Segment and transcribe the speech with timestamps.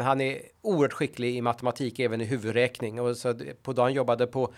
[0.00, 3.00] Han är oerhört skicklig i matematik, även i huvudräkning.
[3.00, 4.52] Och så på dagen jobbade på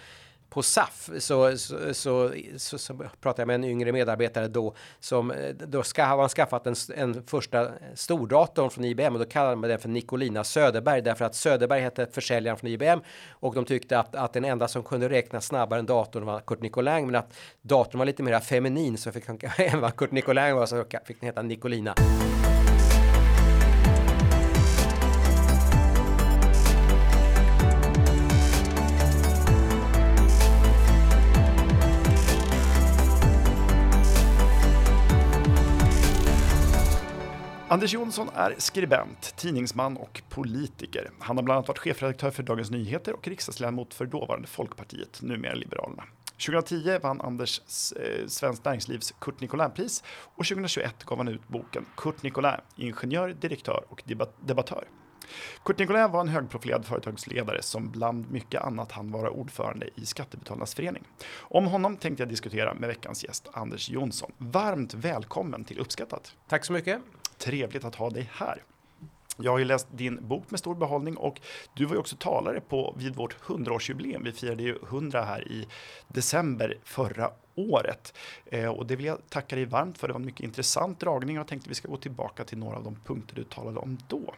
[0.51, 5.31] på SAF så, så, så, så, så pratade jag med en yngre medarbetare då som
[5.31, 9.57] eh, då ska, har han skaffat en, en första stordatorn från IBM och då kallade
[9.57, 13.01] man den för Nicolina Söderberg därför att Söderberg hette försäljaren från IBM
[13.31, 16.63] och de tyckte att, att den enda som kunde räkna snabbare än datorn var Kurt
[16.63, 17.33] Nicolin men att
[17.63, 21.21] datorn var lite mer feminin så fick han, än vad Kurt Nicolin var så fick
[21.21, 21.95] den heta Nicolina.
[37.71, 41.11] Anders Jonsson är skribent, tidningsman och politiker.
[41.19, 45.55] Han har bland annat varit chefredaktör för Dagens Nyheter och riksdagsledamot för dåvarande Folkpartiet, numera
[45.55, 46.05] Liberalerna.
[46.47, 47.61] 2010 vann Anders
[47.93, 53.85] eh, Svenskt Näringslivs Kurt Nicolin-pris och 2021 gav han ut boken Kurt Nicolin, ingenjör, direktör
[53.89, 54.03] och
[54.41, 54.85] debattör.
[55.65, 60.75] Kurt Nicolin var en högprofilerad företagsledare som bland mycket annat han vara ordförande i Skattebetalarnas
[60.75, 61.05] förening.
[61.39, 64.33] Om honom tänkte jag diskutera med veckans gäst Anders Jonsson.
[64.39, 66.35] Varmt välkommen till Uppskattat.
[66.49, 67.01] Tack så mycket.
[67.39, 68.63] Trevligt att ha dig här.
[69.41, 71.41] Jag har ju läst din bok med stor behållning och
[71.75, 74.25] du var ju också talare på vid vårt 100-årsjubileum.
[74.25, 75.67] Vi firade ju 100 här i
[76.09, 78.15] december förra året.
[78.47, 80.09] Eh, och det vill jag tacka dig varmt för.
[80.09, 82.77] Det var en mycket intressant dragning och jag tänkte vi ska gå tillbaka till några
[82.77, 84.35] av de punkter du talade om då.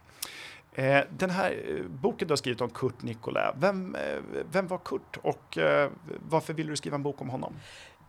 [0.72, 4.18] Eh, den här eh, boken du har skrivit om Kurt Nicolai, vem, eh,
[4.52, 5.90] vem var Kurt och eh,
[6.28, 7.54] varför ville du skriva en bok om honom?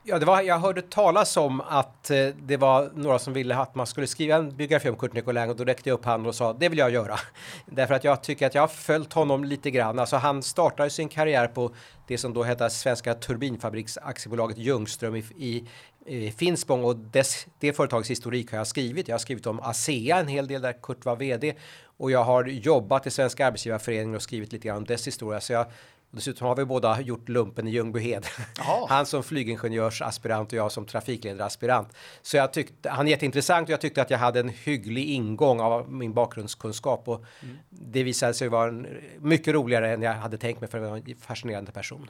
[0.03, 3.75] Ja, det var, jag hörde talas om att eh, det var några som ville att
[3.75, 6.35] man skulle skriva en biografi om Kurt Nicolin och då räckte jag upp handen och
[6.35, 7.19] sa det vill jag göra.
[7.65, 9.99] Därför att jag tycker att jag har följt honom lite grann.
[9.99, 11.71] Alltså han startade sin karriär på
[12.07, 15.67] det som då hette Svenska Turbinfabriksaktiebolaget Ljungström i, i,
[16.05, 19.07] i Finspång och dess, det företagets historik har jag skrivit.
[19.07, 21.53] Jag har skrivit om ASEA en hel del där Kurt var vd
[21.97, 25.41] och jag har jobbat i Svenska Arbetsgivarföreningen och skrivit lite grann om dess historia.
[25.41, 25.65] Så jag
[26.13, 28.25] Dessutom har vi båda gjort lumpen i Ljungbyhed.
[28.89, 31.89] Han som flygingenjörsaspirant och jag som trafikledaraspirant.
[32.21, 35.59] Så jag tyckte, han är jätteintressant och jag tyckte att jag hade en hygglig ingång
[35.59, 37.07] av min bakgrundskunskap.
[37.07, 37.57] Och mm.
[37.69, 38.87] Det visade sig vara en,
[39.19, 42.09] mycket roligare än jag hade tänkt mig för en fascinerande person.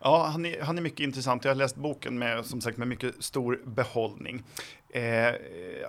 [0.00, 1.44] Ja, han är, han är mycket intressant.
[1.44, 4.42] Jag har läst boken med, som sagt, med mycket stor behållning.
[4.90, 5.34] Eh,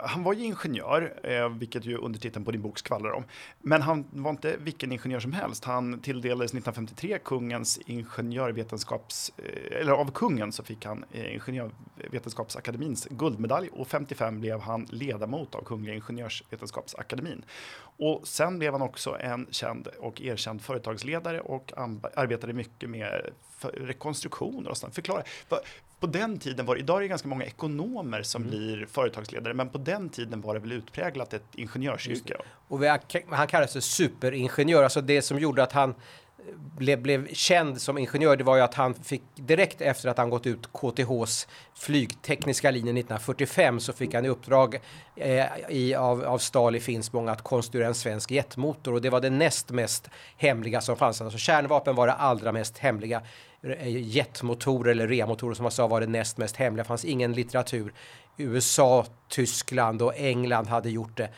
[0.04, 3.24] han var ju ingenjör, eh, vilket ju undertiteln på din bok skvallrar om.
[3.60, 5.66] Men han var inte vilken ingenjör som helst.
[5.66, 9.32] Han tilldelades 1953 kungens ingenjörvetenskaps...
[9.38, 15.56] Eh, eller av kungen så fick han eh, Ingenjörvetenskapsakademins guldmedalj och 55 blev han ledamot
[15.56, 17.46] av Kungliga Ingenjörsvetenskapsakademin.
[17.80, 21.74] Och sen blev han också en känd och erkänd företagsledare och
[22.16, 23.30] arbetade mycket med
[23.66, 24.96] rekonstruktioner och sånt.
[24.96, 25.24] Förklara,
[26.00, 28.56] på den tiden var idag är det ganska många ekonomer som mm.
[28.58, 32.38] blir företagsledare, men på den tiden var det väl utpräglat ett ingenjörsyrke.
[32.68, 32.80] Och
[33.30, 35.96] han kallades för superingenjör, alltså det som gjorde att han
[36.78, 40.30] blev, blev känd som ingenjör, det var ju att han fick direkt efter att han
[40.30, 44.80] gått ut KTHs flygtekniska linje 1945 så fick han i uppdrag
[45.16, 49.22] eh, i, av, av Stal i Finspång att konstruera en svensk jetmotor och det var
[49.22, 51.22] det näst mest hemliga som fanns.
[51.22, 53.22] Alltså kärnvapen var det allra mest hemliga.
[53.86, 56.84] Jetmotorer eller reamotorer som man sa var det näst mest hemliga.
[56.84, 57.94] Det fanns ingen litteratur.
[58.38, 61.30] USA, Tyskland och England hade gjort det.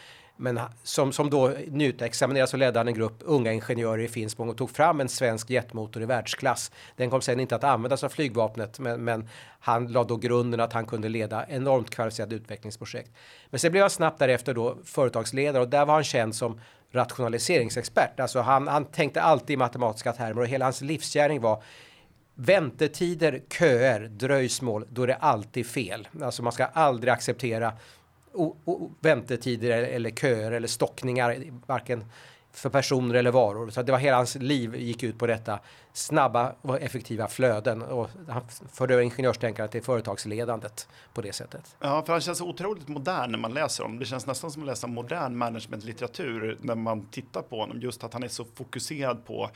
[0.41, 4.57] Men som, som då nyutexaminerad så ledde han en grupp unga ingenjörer i Finspång och
[4.57, 6.71] tog fram en svensk jetmotor i världsklass.
[6.95, 9.29] Den kom sen inte att användas av flygvapnet, men, men
[9.59, 13.11] han lade då grunden att han kunde leda enormt kvalificerade utvecklingsprojekt.
[13.49, 16.59] Men sen blev han snabbt därefter då företagsledare och där var han känd som
[16.91, 18.19] rationaliseringsexpert.
[18.19, 21.63] Alltså han, han tänkte alltid i matematiska termer och hela hans livsgärning var
[22.35, 26.07] Väntetider, köer, dröjsmål, då är det alltid fel.
[26.21, 27.73] Alltså man ska aldrig acceptera
[28.99, 32.05] väntetider eller köer eller stockningar, varken
[32.51, 33.69] för personer eller varor.
[33.69, 35.59] Så det var hela hans liv gick ut på detta.
[35.93, 37.81] Snabba och effektiva flöden.
[37.81, 38.41] Och han
[38.71, 41.75] förde över ingenjörstänkandet till företagsledandet på det sättet.
[41.79, 43.99] Ja, för han känns otroligt modern när man läser om.
[43.99, 47.81] Det känns nästan som att läsa modern managementlitteratur när man tittar på honom.
[47.81, 49.49] Just att han är så fokuserad på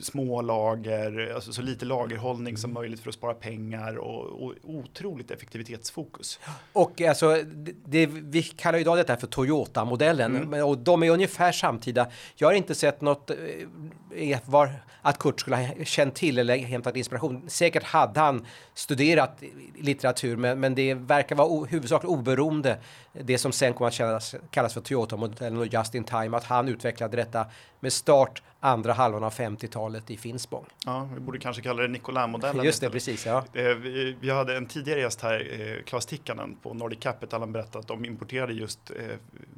[0.00, 5.30] små lager, alltså så lite lagerhållning som möjligt för att spara pengar och, och otroligt
[5.30, 6.40] effektivitetsfokus.
[6.72, 10.66] Och alltså, det, det, vi kallar idag detta för Toyota-modellen mm.
[10.66, 12.06] och de är ungefär samtida.
[12.34, 14.70] Jag har inte sett något eh, var,
[15.02, 17.42] att Kurt skulle ha känt till eller hämtat inspiration.
[17.48, 19.42] Säkert hade han studerat
[19.76, 22.78] litteratur, men, men det verkar vara huvudsakligen oberoende.
[23.12, 26.68] Det som sen kommer att kallas, kallas för Toyota-modellen och Just in Time, att han
[26.68, 27.46] utvecklade detta
[27.80, 30.66] med start andra halvan av 50-talet i Finspång.
[30.86, 32.64] Ja, vi borde kanske kalla det Nicolin-modellen.
[32.64, 33.26] Just det, precis.
[33.26, 33.44] Ja.
[33.52, 33.74] Eh,
[34.20, 37.88] vi, hade en tidigare gäst här, eh, Claes Tikkanen på Nordic Capital, han berättade att
[37.88, 38.96] de importerade just eh,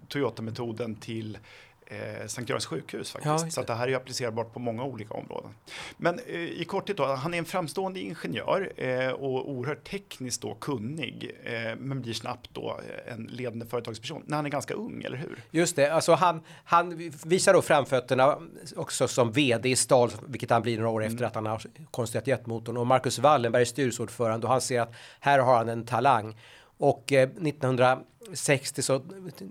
[0.08, 1.38] Toyota-metoden till
[1.90, 3.44] eh, Sankt Görans sjukhus faktiskt.
[3.44, 5.50] Ja, så det här är applicerbart på många olika områden.
[5.96, 10.54] Men eh, i korthet då, han är en framstående ingenjör eh, och oerhört tekniskt då
[10.54, 15.16] kunnig, eh, men blir snabbt då en ledande företagsperson när han är ganska ung, eller
[15.16, 15.42] hur?
[15.50, 18.38] Just det, alltså han, han visar då framfötterna
[18.76, 21.12] också som vd i Stal, vilket han blir några år mm.
[21.12, 22.76] efter att han har konstruerat jetmotorn.
[22.76, 26.34] Och Marcus Wallenberg är styrelseordförande och han ser att här har han en talang.
[26.81, 29.03] Och eh, 1960 så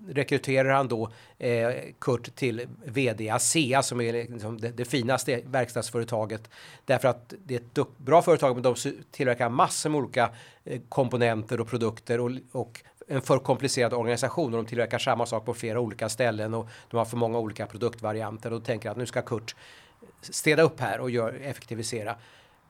[0.09, 6.49] rekryterar han då eh, Kurt till vd ASEA som är liksom det, det, finaste verkstadsföretaget.
[6.85, 8.75] Därför att det är ett bra företag men de
[9.11, 10.29] tillverkar massor med olika
[10.63, 15.45] eh, komponenter och produkter och, och en för komplicerad organisation och de tillverkar samma sak
[15.45, 19.05] på flera olika ställen och de har för många olika produktvarianter och tänker att nu
[19.05, 19.55] ska Kurt
[20.01, 22.15] eh, städa upp här och gör, effektivisera.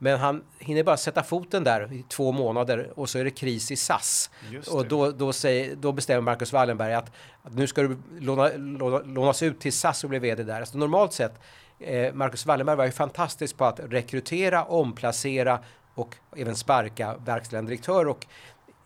[0.02, 3.70] Men han hinner bara sätta foten där i två månader och så är det kris
[3.70, 4.30] i SAS.
[4.70, 7.12] Och då, då, säger, då bestämmer Marcus Wallenberg att,
[7.42, 10.60] att nu ska du låna, låna, lånas ut till SAS och bli vd där.
[10.60, 11.40] Alltså normalt sett,
[11.78, 15.58] eh, Marcus Wallenberg var ju fantastisk på att rekrytera, omplacera
[15.94, 18.08] och även sparka verkställande direktör.
[18.08, 18.26] Och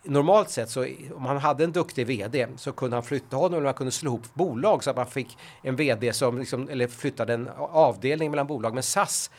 [0.03, 3.65] normalt sett så om han hade en duktig vd så kunde han flytta honom eller
[3.65, 7.35] man kunde slå ihop bolag så att man fick en vd som liksom, eller flyttade
[7.35, 8.75] en avdelning mellan bolag.
[8.75, 9.31] Men SAS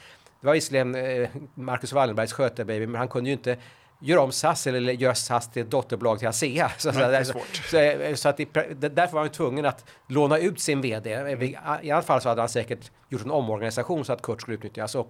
[0.45, 3.57] det var visserligen eh, Marcus Wallenbergs skötebaby, men han kunde ju inte
[3.99, 6.71] göra om SAS eller göra SAS till ett dotterbolag till ASEA.
[6.77, 7.61] Så, Nej, det är svårt.
[7.69, 11.13] Så, eh, så att det, därför var han tvungen att låna ut sin vd.
[11.13, 11.43] Mm.
[11.81, 14.95] I alla fall så hade han säkert gjort en omorganisation så att Kurt skulle utnyttjas.
[14.95, 15.09] Och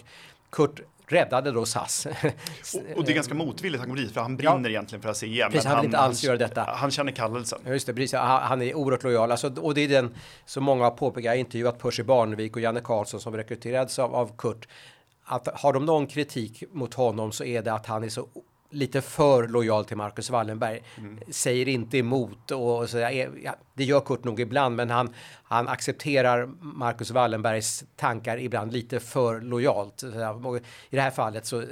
[0.50, 2.06] Kurt räddade då SAS.
[2.74, 4.70] och, och, det är ganska motvilligt han går dit för han brinner ja.
[4.70, 5.50] egentligen för ASEA.
[5.50, 6.62] Precis, han vill inte alls göra detta.
[6.62, 7.60] Han känner kallelsen.
[7.68, 8.14] Just det, precis.
[8.20, 9.32] Han är oerhört lojal.
[9.32, 10.16] Alltså, och det är den
[10.46, 11.26] som många har påpekat.
[11.26, 14.68] Jag har intervjuat Percy Barnevik och Janne Karlsson som rekryterades av, av Kurt
[15.26, 18.28] att har de någon kritik mot honom så är det att han är så
[18.70, 20.84] lite för lojal till Marcus Wallenberg.
[20.98, 21.20] Mm.
[21.30, 25.14] Säger inte emot och så, ja, det gör Kurt nog ibland, men han,
[25.44, 30.04] han accepterar Marcus Wallenbergs tankar ibland lite för lojalt.
[30.90, 31.64] I det här fallet så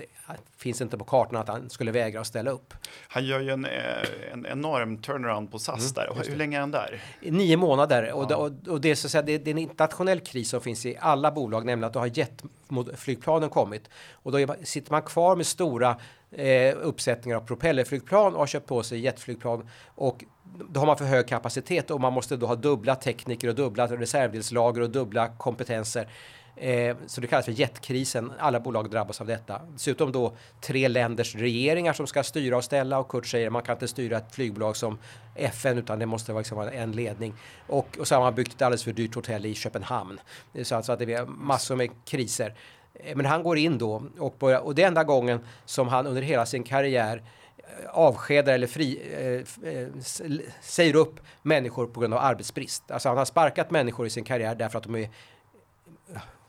[0.58, 2.74] finns det inte på kartan att han skulle vägra att ställa upp.
[3.08, 6.30] Han gör ju en, eh, en enorm turnaround på SAS mm, där.
[6.30, 7.02] Hur länge är han där?
[7.22, 8.04] Nio månader.
[8.04, 8.14] Ja.
[8.14, 10.50] Och, det, och, och det, är så att säga, det, det, är en internationell kris
[10.50, 13.90] som finns i alla bolag, nämligen att då har jetflygplanen kommit.
[14.12, 15.98] Och då är, sitter man kvar med stora
[16.36, 20.24] eh, uppsättningar av propellerflygplan och har köpt på sig jetflygplan och
[20.70, 23.88] då har man för hög kapacitet och man måste då ha dubbla tekniker och dubbla
[23.88, 26.08] reservdelslager och dubbla kompetenser.
[26.56, 28.32] Eh, så det kallas för jetkrisen.
[28.40, 29.62] Alla bolag drabbas av detta.
[29.74, 33.62] Dessutom då tre länders regeringar som ska styra och ställa och Kurt säger att man
[33.62, 34.98] kan inte styra ett flygbolag som
[35.36, 37.34] FN utan det måste liksom vara liksom en ledning.
[37.68, 40.20] Och, och så har man byggt ett alldeles för dyrt hotell i Köpenhamn.
[40.64, 42.56] Så alltså att det blir massor med kriser.
[43.00, 46.08] Eh, men han går in då och, börjar, och det är enda gången som han
[46.08, 47.24] under hela sin karriär
[47.58, 49.88] eh, avskedar eller fri, eh, eh
[50.62, 52.92] säger upp människor på grund av arbetsbrist.
[52.92, 55.10] Alltså han har sparkat människor i sin karriär därför att de är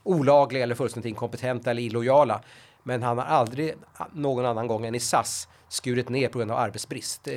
[0.03, 2.41] olagliga eller fullständigt inkompetenta eller illojala.
[2.87, 3.73] Men han har aldrig
[4.13, 7.27] någon annan gång än i SAS skurit ner på grund av arbetsbrist.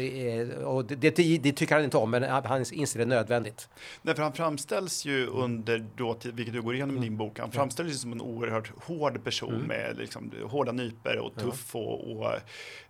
[0.65, 3.69] Och det, det, det, tycker han inte om, men han inser det nödvändigt.
[4.03, 7.51] Nej, för han framställs ju under då, vilket du går igenom i din bok, han
[7.51, 9.67] framställs som en oerhört hård person mm.
[9.67, 11.81] med liksom, hårda nyper och tuff ja.
[11.81, 12.33] och, och,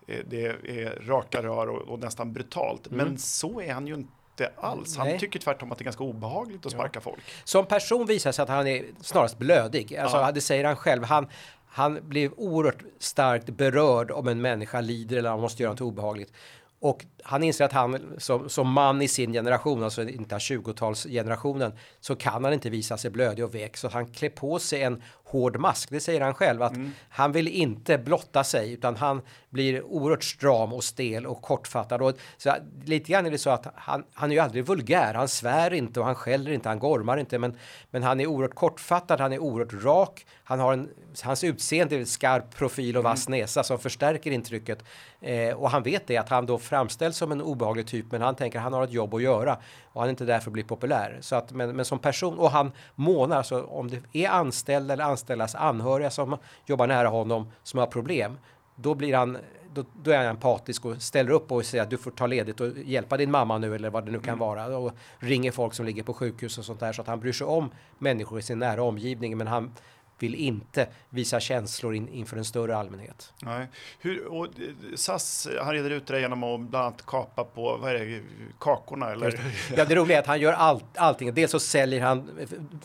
[0.07, 2.87] eh, det är raka rör och, och nästan brutalt.
[2.87, 3.07] Mm.
[3.07, 4.97] Men så är han ju inte inte alls.
[4.97, 5.19] Han Nej.
[5.19, 7.01] tycker tvärtom att det är ganska obehagligt att sparka ja.
[7.01, 7.19] folk.
[7.45, 9.97] Som person visar sig att han är snarast blödig.
[9.97, 10.33] Alltså, ja.
[10.33, 11.05] Det säger han själv.
[11.05, 11.29] Han,
[11.69, 16.33] han blev oerhört starkt berörd om en människa lider eller han måste göra något obehagligt.
[16.81, 22.17] Och han inser att han som, som man i sin generation, alltså inte 20-talsgenerationen, så
[22.17, 23.77] kan han inte visa sig blödig och vek.
[23.77, 25.91] Så han klär på sig en hård mask.
[25.91, 26.93] Det säger han själv att mm.
[27.09, 32.03] han vill inte blotta sig utan han blir oerhört stram och stel och kortfattad.
[32.03, 32.55] Och så
[32.85, 35.15] lite grann är det så att han, han är ju aldrig vulgär.
[35.15, 37.39] Han svär inte och han skäller inte, han gormar inte.
[37.39, 37.57] Men,
[37.91, 40.27] men han är oerhört kortfattad, han är oerhört rak.
[40.45, 40.89] Han har en,
[41.23, 43.41] hans utseende är skarp profil och vass mm.
[43.41, 44.85] näsa som förstärker intrycket.
[45.21, 48.35] Eh, och han vet det att han då framställs som en obehaglig typ men han
[48.35, 49.59] tänker han har ett jobb att göra
[49.93, 51.19] och han är inte där för att bli populär.
[51.21, 55.05] Så att, men, men som person, och han månar, alltså om det är anställda eller
[55.19, 58.39] anställdas anhöriga som jobbar nära honom som har problem,
[58.77, 59.39] då blir han
[59.75, 62.61] då, då, är han empatisk och ställer upp och säger att du får ta ledigt
[62.61, 64.39] och hjälpa din mamma nu eller vad det nu kan mm.
[64.39, 67.33] vara och ringer folk som ligger på sjukhus och sånt där så att han bryr
[67.33, 69.73] sig om människor i sin nära omgivning men han
[70.19, 73.33] vill inte visa känslor in, inför en större allmänhet.
[73.43, 73.67] Nej.
[73.99, 74.51] Hur, och eh,
[74.95, 78.23] SAS, han reder ut det genom att bland annat kapa på vad är det,
[78.59, 79.41] kakorna eller?
[79.77, 81.35] Ja, det roliga är att han gör allt, allting.
[81.35, 82.31] Dels så säljer han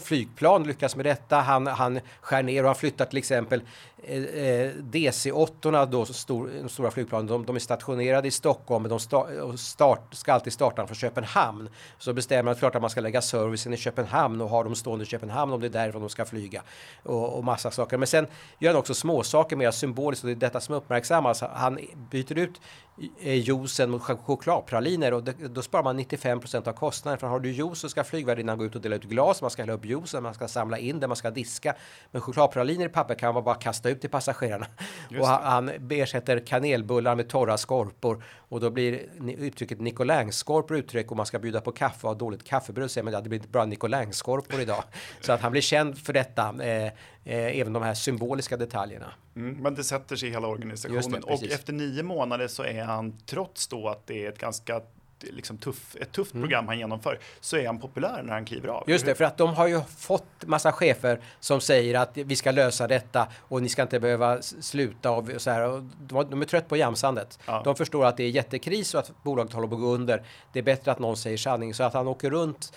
[0.02, 1.40] flygplan, lyckas med detta.
[1.40, 6.06] Han, han skär ner och han flyttar till exempel Eh, eh, Eh, eh, DC-8, då,
[6.06, 10.34] stor, de stora flygplanen, de, de, är stationerade i Stockholm, men de sta, start, ska
[10.34, 11.70] alltid starta från Köpenhamn.
[12.00, 15.04] Så bestämmer man klart att man ska lägga servicen i Köpenhamn och ha dem stående
[15.04, 16.64] i Köpenhamn om det är därifrån de ska flyga.
[17.04, 17.98] Och, och massa saker.
[17.98, 18.28] Men sen
[18.60, 21.42] gör han också småsaker mer symboliskt och det är detta som uppmärksammas.
[21.42, 21.80] Han
[22.12, 22.62] byter ut
[23.22, 27.20] eh, juicen mot chokladpraliner och då sparar man 95% av kostnaden.
[27.20, 29.62] För har du juice så ska flygvärdinnan gå ut och dela ut glas, man ska
[29.62, 31.76] hälla upp juicen, man ska samla in det, man ska diska.
[32.12, 34.68] Men chokladpraliner i papper kan man bara kasta ut till passagerarna.
[35.20, 39.00] och han, ersätter kanelbullar med torra skorpor och då blir
[39.38, 43.16] uttrycket Nicolainskorpor uttryck om man ska bjuda på kaffe och ha dåligt kaffebröd säger man
[43.16, 44.84] att det blir bra Nicolainskorpor idag.
[45.22, 46.92] så att han blir känd för detta, eh, eh,
[47.60, 49.14] även de här symboliska detaljerna.
[49.36, 52.84] Mm, men det sätter sig i hela organisationen det, och efter nio månader så är
[52.84, 54.82] han trots då att det är ett ganska
[55.32, 56.44] liksom tuff, ett tufft mm.
[56.44, 58.84] program han genomför så är han populär när han kliver av.
[58.88, 62.52] Just det, för att de har ju fått massa chefer som säger att vi ska
[62.52, 65.70] lösa detta och ni ska inte behöva sluta och så här.
[65.70, 65.84] Och
[66.30, 67.40] de är trött på jamsandet.
[67.46, 67.62] Ja.
[67.66, 70.24] De förstår att det är jättekris och att bolaget håller på att gå under.
[70.54, 72.74] Det är bättre att någon säger sanning så att han åker runt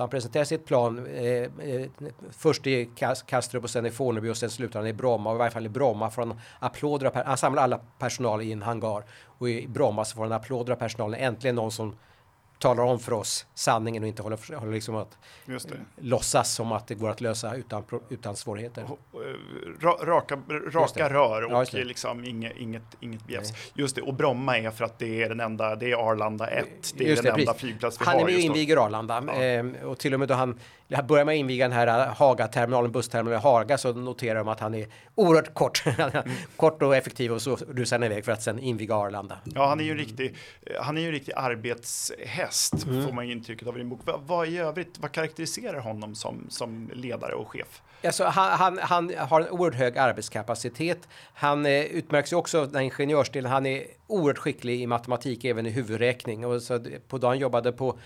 [0.00, 1.86] han presenterar sitt plan eh, eh
[2.30, 2.90] först i
[3.26, 5.30] Kastrup och sen i Fornebu och sen slutar han i Bromma.
[5.30, 7.24] Och I varje fall i Bromma får han applåder.
[7.24, 10.76] Han samlar alla personal i en hangar och i Bromma så får han applåder av
[10.76, 11.20] personalen.
[11.20, 11.96] Äntligen någon som
[12.60, 15.18] talar om för oss sanningen och inte håller, håller liksom att
[15.96, 18.82] låtsas som att det går att lösa utan, utan svårigheter.
[18.82, 20.38] Eh, raka,
[20.72, 23.52] raka rör och ja, liksom inget, inget, inget bjäfs.
[23.74, 26.66] Just det, och Bromma är för att det är den enda, det är Arlanda 1,
[26.96, 28.20] det är just den det, enda flygplats vi han har.
[28.20, 29.32] Han är med och inviger Arlanda ja.
[29.32, 30.58] ehm, och till och med då han
[31.08, 34.60] börjar med att inviga den här äh, Haga-terminalen, bussterminalen i Haga, så noterar de att
[34.60, 35.84] han är oerhört kort.
[36.56, 39.38] Kort och effektiv och så rusar han iväg för att sen inviga Arlanda.
[39.44, 40.36] Ja, han är ju en riktig,
[40.80, 43.06] han är ju en riktig arbetshäst, mm.
[43.06, 44.00] får man ju intrycket av i din bok.
[44.04, 47.82] Vad, vad i övrigt, vad karaktäriserar honom som, som ledare och chef?
[48.04, 51.08] Alltså, han, han, han har en oerhört hög arbetskapacitet.
[51.34, 53.50] Han eh, utmärks ju också den ingenjörsdelen.
[53.50, 56.46] Han är oerhört skicklig i matematik, även i huvudräkning.
[56.46, 57.98] Och så på dagen jobbade på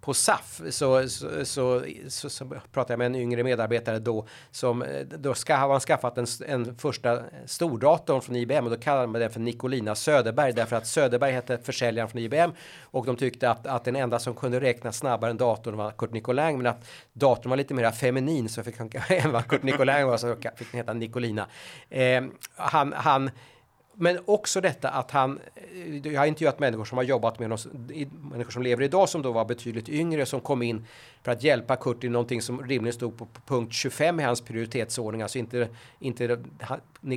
[0.00, 4.82] på SAF så, så, så, så, så pratade jag med en yngre medarbetare då som
[4.82, 9.06] eh, då ska, har man skaffat en, en första stordatorn från IBM och då kallade
[9.06, 12.50] man den för Nicolina Söderberg därför att Söderberg hette försäljaren från IBM
[12.82, 16.12] och de tyckte att, att den enda som kunde räkna snabbare än datorn var Kurt
[16.12, 20.06] Nicolin men att datorn var lite mer feminin så fick han än vad Kurt Nicolin
[20.06, 21.46] var så fick den heta Nicolina.
[21.88, 22.24] Eh,
[22.56, 23.30] han, han
[24.00, 27.58] men också detta att han, eh, jag har intervjuat människor som har jobbat med honom,
[28.30, 30.86] människor som lever idag som då var betydligt yngre som kom in
[31.22, 35.22] för att hjälpa Kurt i någonting som rimligen stod på, punkt 25 i hans prioritetsordning,
[35.22, 36.38] alltså inte, inte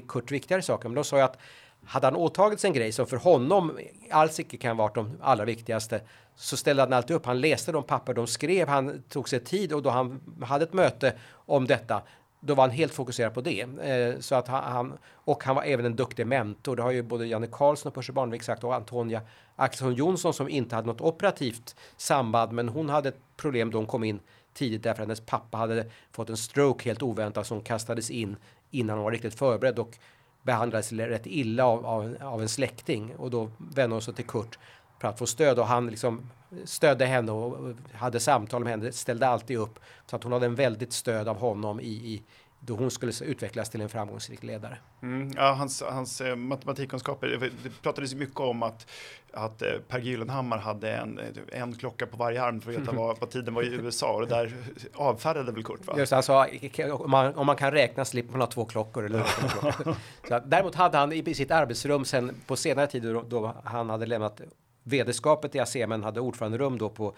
[0.07, 1.37] Kurt viktigare saker, men de sa ju att
[1.85, 5.45] hade han åtagit sig en grej som för honom alls icke kan vara de allra
[5.45, 6.01] viktigaste
[6.35, 7.25] så ställde han alltid upp.
[7.25, 10.73] Han läste de papper de skrev, han tog sig tid och då han hade ett
[10.73, 12.01] möte om detta
[12.43, 13.61] då var han helt fokuserad på det.
[13.61, 16.75] Eh, så att han, och han var även en duktig mentor.
[16.75, 19.21] Det har ju både Janne Karlsson och Percy Barnevik sagt och Antonia
[19.55, 23.87] Axelsson Jonsson som inte hade något operativt samband men hon hade ett problem då hon
[23.87, 24.19] kom in
[24.53, 28.35] tidigt därför att hennes pappa hade fått en stroke helt oväntat som kastades in
[28.71, 29.97] innan hon var riktigt förberedd och
[30.43, 34.59] behandlades rätt illa av, av, av en släkting och då vände hon sig till Kurt
[35.01, 36.29] för att få stöd och han liksom
[36.63, 39.79] stödde henne och hade samtal med henne, ställde alltid upp.
[40.05, 42.23] Så att hon hade en väldigt stöd av honom i, i
[42.59, 44.77] då hon skulle utvecklas till en framgångsrik ledare.
[45.01, 48.87] Mm, ja, hans, hans eh, matematikkunskaper, det pratades mycket om att,
[49.33, 51.19] att eh, Per Gyllenhammar hade en,
[51.51, 54.21] en klocka på varje arm för att veta vad, vad tiden var i USA och
[54.21, 54.53] det där
[54.93, 55.87] avfärdade väl Kurt?
[55.87, 55.93] Va?
[55.97, 56.45] Just alltså,
[56.91, 59.05] om, man, om man kan räkna slipper man ha två klockor.
[59.05, 59.23] Eller
[60.27, 64.05] så, däremot hade han i sitt arbetsrum sen på senare tid då, då han hade
[64.05, 64.41] lämnat
[64.83, 67.15] vd-skapet i Asemen hade ordföranderum då på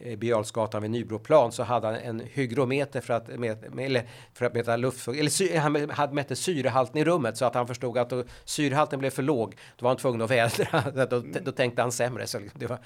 [0.00, 4.54] eh, Birger vid Nybroplan så hade han en hygrometer för att, med, eller för att
[4.54, 8.10] mäta luft, eller sy, han hade mätte syrehalten i rummet så att han förstod att
[8.10, 11.92] då syrehalten blev för låg då var han tvungen att vädra, då, då tänkte han
[11.92, 12.26] sämre.
[12.26, 12.78] Så det var,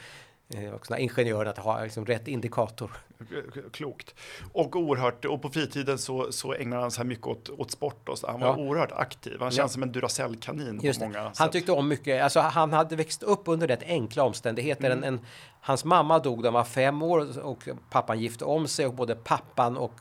[0.54, 2.90] eh, också ingenjören att ha liksom rätt indikator.
[3.73, 4.14] Klokt.
[4.52, 8.19] Och oerhört, och på fritiden så, så ägnar han sig mycket åt, åt sport och
[8.19, 8.26] så.
[8.26, 8.57] Han var ja.
[8.57, 9.37] oerhört aktiv.
[9.40, 9.69] Han känns ja.
[9.69, 11.38] som en Duracell-kanin många sätt.
[11.38, 14.90] Han tyckte om mycket, alltså han hade växt upp under rätt enkla omständigheter.
[14.90, 15.04] Mm.
[15.04, 15.21] En, en,
[15.61, 19.14] hans mamma dog när han var fem år och pappan gifte om sig och både
[19.14, 19.92] pappan och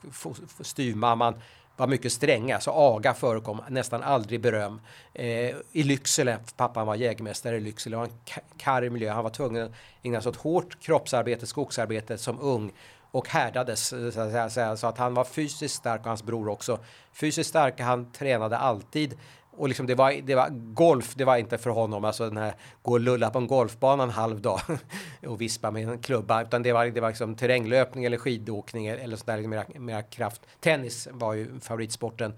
[0.61, 1.41] styvmamman
[1.79, 4.81] var mycket stränga, så aga förekom nästan aldrig beröm.
[5.13, 5.25] Eh,
[5.71, 9.65] I Lycksele, pappan var jägmästare i Lycksele, det var en karg miljö, han var tvungen
[9.65, 9.71] att
[10.03, 12.71] ägna sig åt hårt kroppsarbete, skogsarbete som ung
[13.11, 16.49] och härdades eh, så att, säga, så att han var fysiskt stark och hans bror
[16.49, 16.79] också.
[17.13, 19.17] Fysiskt stark, han tränade alltid
[19.59, 22.53] och liksom det, var, det var golf, det var inte för honom, alltså den här
[22.81, 24.59] gå och lulla på en golfbana en halv dag
[25.27, 29.17] och vispa med en klubba, utan det var, det var liksom terränglöpning eller skidåkning eller
[29.17, 30.41] sådär, liksom mera, mera kraft.
[30.59, 32.33] Tennis var ju favoritsporten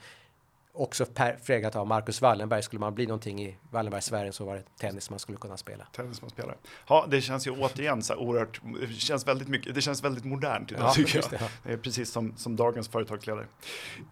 [0.74, 1.06] också
[1.46, 2.64] präglat av Marcus Wallenberg.
[2.64, 5.86] Skulle man bli någonting i Wallenbergsfären så var det tennis man skulle kunna spela.
[5.92, 6.58] Tennis man spelar.
[6.88, 10.72] Ja, det känns ju återigen så oerhört, det känns väldigt mycket, det känns väldigt modernt
[10.72, 11.40] idag ja, tycker jag.
[11.40, 11.78] Det, ja.
[11.78, 13.46] Precis som, som dagens företagsledare.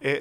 [0.00, 0.18] Eh,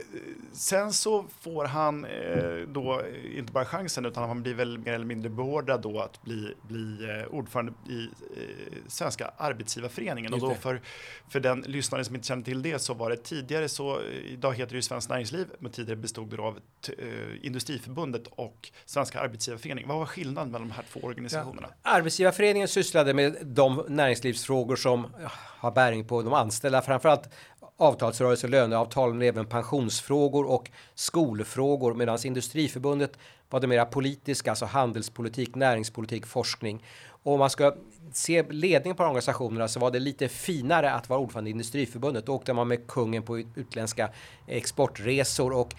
[0.54, 3.02] sen så får han eh, då
[3.36, 7.10] inte bara chansen utan han blir väl mer eller mindre beordrad då att bli, bli
[7.10, 10.34] eh, ordförande i eh, Svenska Arbetsgivarföreningen.
[10.34, 10.82] Och då för,
[11.30, 14.72] för den lyssnare som inte känner till det så var det tidigare så, idag heter
[14.72, 16.60] det ju Svenskt Näringsliv, men tidigare bestod det av
[16.98, 19.90] eh, Industriförbundet och Svenska Arbetsgivareföreningen.
[19.90, 21.68] Vad var skillnaden mellan de här två organisationerna?
[21.84, 25.08] Ja, Arbetsgivarföreningen sysslade med de näringslivsfrågor som
[25.60, 27.30] har bäring på de anställda, framförallt
[27.78, 33.18] avtalsrörelse, löneavtal, men även pensionsfrågor och skolfrågor, medan Industriförbundet
[33.50, 36.84] var det mera politiska, alltså handelspolitik, näringspolitik, forskning.
[37.24, 37.76] Och om man ska
[38.14, 42.26] se ledningen på organisationerna så var det lite finare att vara ordförande i Industriförbundet.
[42.26, 44.10] Då åkte man med kungen på utländska
[44.48, 45.76] exportresor och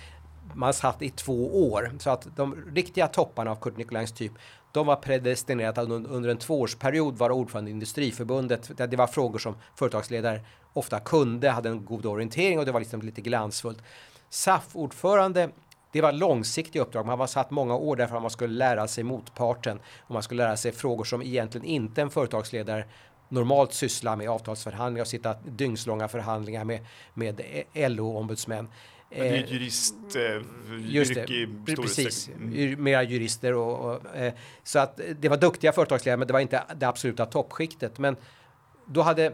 [0.54, 1.92] man satt i två år.
[1.99, 4.33] Så att de riktiga topparna av Curt Nicolins typ,
[4.73, 8.71] de var predestinerade att under en tvåårsperiod vara ordförande i Industriförbundet.
[8.90, 10.40] Det var frågor som företagsledare
[10.73, 13.83] ofta kunde, hade en god orientering och det var liksom lite glansfullt.
[14.30, 15.50] SAF-ordförande
[15.92, 17.07] det var långsiktiga uppdrag.
[17.07, 20.45] Man var satt många år därför att man skulle lära sig motparten och man skulle
[20.45, 22.85] lära sig frågor som egentligen inte en företagsledare
[23.28, 27.40] normalt sysslar med avtalsförhandlingar och sitta dygnslånga förhandlingar med, med
[27.75, 28.69] LO-ombudsmän.
[29.10, 30.42] Det är eh, jurist, eh,
[30.80, 32.28] Just det, i precis.
[32.28, 32.82] Mm.
[32.82, 36.62] Mera jurister och, och eh, så att det var duktiga företagsledare, men det var inte
[36.76, 37.98] det absoluta toppskiktet.
[37.98, 38.16] Men
[38.86, 39.32] då hade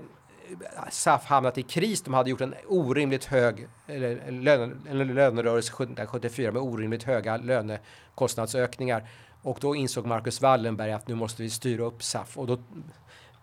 [0.90, 2.02] SAF hamnat i kris.
[2.02, 9.08] De hade gjort en orimligt hög eller, lön, en lönerörelse 1974 med orimligt höga lönekostnadsökningar.
[9.42, 12.38] Och då insåg Marcus Wallenberg att nu måste vi styra upp SAF.
[12.38, 12.58] Och då,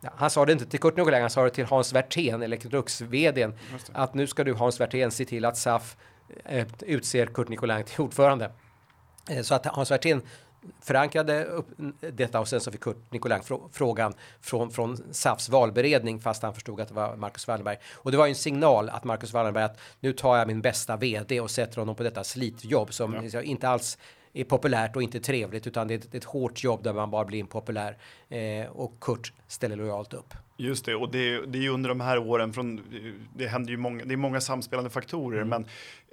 [0.02, 3.54] han sa det inte till Kurt Nicolin, han sa det till Hans Werthén, Electrolux-vdn,
[3.92, 5.98] att nu ska du Hans Werthén se till att SAF
[6.80, 8.52] utser Kurt Nicolin till ordförande.
[9.30, 10.22] Eh, så att Hans Werthén
[10.82, 11.68] förankrade upp
[12.00, 13.40] detta och sen så fick Kurt Nicolin
[13.72, 17.78] frågan från, från SAFs valberedning fast han förstod att det var Marcus Wallenberg.
[17.94, 20.98] Och det var ju en signal att Marcus Wallenberg att nu tar jag min bästa
[20.98, 23.42] vd och sätter honom på detta slitjobb som ja.
[23.42, 23.98] inte alls
[24.34, 27.26] är populärt och inte trevligt utan det är ett, ett hårt jobb där man bara
[27.26, 27.98] blir impopulär
[28.30, 30.34] eh, och Kurt ställer lojalt upp.
[30.58, 32.82] Just det, och det, det är ju under de här åren från,
[33.36, 35.50] det händer ju många, det är många samspelande faktorer, mm.
[35.50, 35.66] men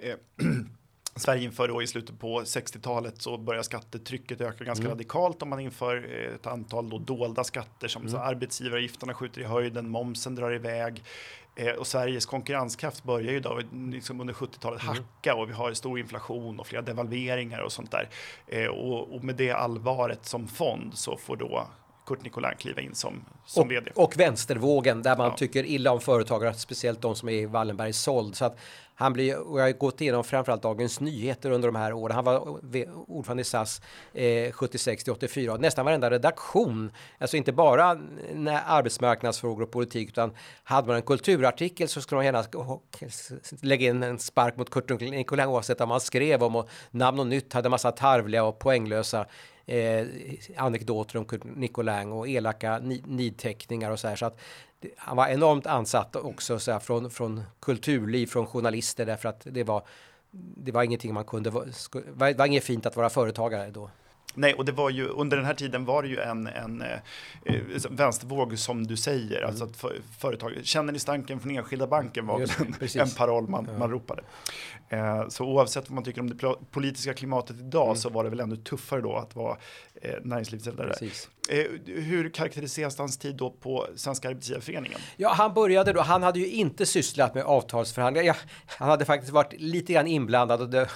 [0.09, 0.15] eh,
[1.15, 4.91] Sverige inför då i slutet på 60-talet så börjar skattetrycket öka ganska mm.
[4.91, 6.03] radikalt om man inför
[6.35, 8.11] ett antal då dolda skatter som mm.
[8.11, 11.03] så arbetsgivaravgifterna skjuter i höjden, momsen drar iväg
[11.55, 14.95] eh, och Sveriges konkurrenskraft börjar ju då liksom under 70-talet mm.
[14.95, 18.09] hacka och vi har stor inflation och flera devalveringar och sånt där.
[18.47, 21.67] Eh, och, och med det allvaret som fond så får då
[22.05, 23.91] Kurt Nicolin kliva in som, som och, vd.
[23.95, 25.37] Och vänstervågen där man ja.
[25.37, 28.35] tycker illa om företagare, speciellt de som är i Wallenbergs såld.
[28.35, 28.57] Så att
[28.95, 32.15] han blir, och jag har gått igenom framförallt Dagens Nyheter under de här åren.
[32.15, 32.47] Han var
[33.07, 33.81] ordförande i SAS
[34.13, 35.57] eh, 76 till 84.
[35.57, 37.99] Nästan varenda redaktion, alltså inte bara
[38.65, 40.33] arbetsmarknadsfrågor och politik, utan
[40.63, 42.43] hade man en kulturartikel så skulle man gärna
[43.61, 47.27] lägga in en spark mot Kurt Nicolin oavsett vad man skrev om och namn och
[47.27, 49.25] nytt hade massa tarvliga och poänglösa
[49.71, 50.07] eh,
[50.57, 54.15] anekdoter om Kurt Nicolin och elaka nidteckningar och så här.
[54.15, 54.39] Så att
[54.97, 59.63] han var enormt ansatt också så här, från, från kulturliv, från journalister därför att det
[59.63, 59.83] var
[60.33, 63.89] det var ingenting man kunde, det var inget fint att vara företagare då.
[64.33, 66.99] Nej, och det var ju under den här tiden var det ju en, en eh,
[67.89, 69.49] vänstervåg som du säger, mm.
[69.49, 72.59] alltså att för, företag, känner ni stanken från enskilda banken var Just,
[72.95, 73.77] en, en paroll man, ja.
[73.77, 74.21] man ropade.
[74.89, 77.95] Eh, så oavsett vad man tycker om det politiska klimatet idag mm.
[77.95, 79.57] så var det väl ännu tuffare då att vara
[80.01, 80.93] eh, näringslivsledare.
[81.49, 84.99] Eh, hur karaktäriseras hans tid då på Svenska Arbetsgivareföreningen?
[85.17, 88.27] Ja, han började då, han hade ju inte sysslat med avtalsförhandlingar.
[88.27, 90.89] Ja, han hade faktiskt varit lite grann inblandad och det,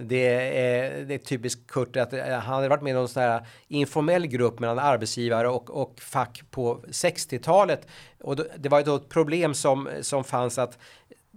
[0.00, 0.26] det,
[0.58, 3.46] är, det är typiskt Kurt att eh, han hade varit med i någon sån här
[3.68, 7.86] informell grupp mellan arbetsgivare och, och fack på 60-talet.
[8.20, 10.78] Och då, det var ju då ett problem som, som fanns att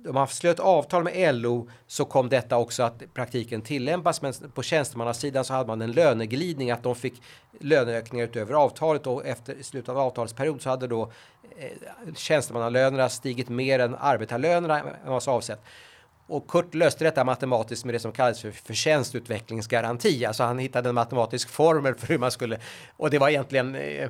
[0.07, 4.63] om man slöt avtal med LO så kom detta också att praktiken tillämpas men på
[4.63, 7.21] tjänstemannasidan så hade man en löneglidning att de fick
[7.59, 11.11] löneökningar utöver avtalet och efter slutet av avtalsperiod så hade då
[11.57, 15.59] eh, tjänstemannalönerna stigit mer än arbetarlönerna än vad som avsett.
[16.31, 20.25] Och Kurt löste detta matematiskt med det som kallades för förtjänstutvecklingsgaranti.
[20.25, 22.59] Alltså han hittade en matematisk formel för hur man skulle,
[22.97, 24.09] och det var egentligen eh,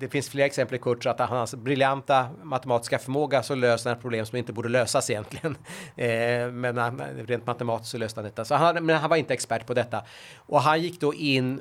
[0.00, 4.26] det finns flera exempel i Kurt, att hans briljanta matematiska förmåga så löser han problem
[4.26, 5.56] som inte borde lösas egentligen.
[5.96, 8.44] Eh, men rent matematiskt så löste han detta.
[8.44, 10.04] Så han, men han var inte expert på detta.
[10.36, 11.60] Och han gick då in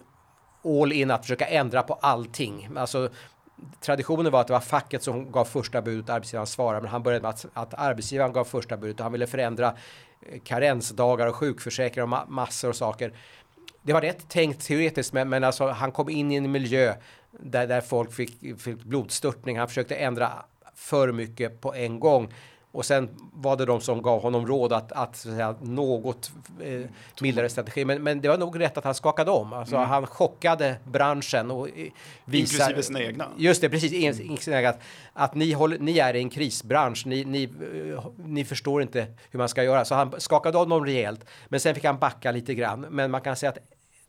[0.65, 2.69] all in att försöka ändra på allting.
[2.75, 3.09] Alltså,
[3.79, 7.21] traditionen var att det var facket som gav första budet, arbetsgivaren svarade, men han började
[7.21, 9.75] med att, att arbetsgivaren gav första budet och han ville förändra
[10.21, 13.13] eh, karensdagar och sjukförsäkringar och ma massor av saker.
[13.81, 16.95] Det var rätt tänkt teoretiskt, men, men alltså, han kom in i en miljö
[17.31, 19.57] där, där folk fick, fick blodstörtning.
[19.57, 20.31] Han försökte ändra
[20.75, 22.33] för mycket på en gång.
[22.71, 26.31] Och sen var det de som gav honom råd att, att, så att säga, något
[26.61, 26.81] eh,
[27.21, 27.85] mildare strategi.
[27.85, 29.53] Men, men det var nog rätt att han skakade om.
[29.53, 29.89] Alltså, mm.
[29.89, 31.51] Han chockade branschen.
[31.51, 31.67] Och
[32.25, 33.27] visar, Inklusive sina egna.
[33.37, 34.47] Just det, precis.
[34.47, 34.65] Mm.
[34.65, 34.79] Att,
[35.13, 37.05] att ni, håller, ni är i en krisbransch.
[37.05, 39.85] Ni, ni, eh, ni förstår inte hur man ska göra.
[39.85, 41.25] Så han skakade av dem rejält.
[41.47, 42.81] Men sen fick han backa lite grann.
[42.89, 43.59] Men man kan säga att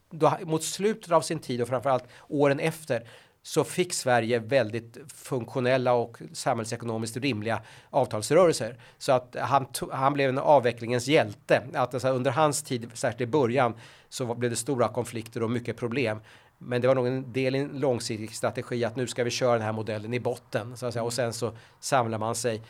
[0.09, 3.03] då, mot slutet av sin tid och framförallt åren efter
[3.43, 8.77] så fick Sverige väldigt funktionella och samhällsekonomiskt rimliga avtalsrörelser.
[8.97, 11.61] Så att han, han blev en avvecklingens hjälte.
[11.73, 13.73] Att alltså under hans tid, särskilt i början,
[14.09, 16.19] så blev det stora konflikter och mycket problem.
[16.57, 19.53] Men det var nog en del i en långsiktig strategi att nu ska vi köra
[19.53, 20.77] den här modellen i botten.
[20.77, 21.03] Så att säga.
[21.03, 22.61] Och sen så samlar man sig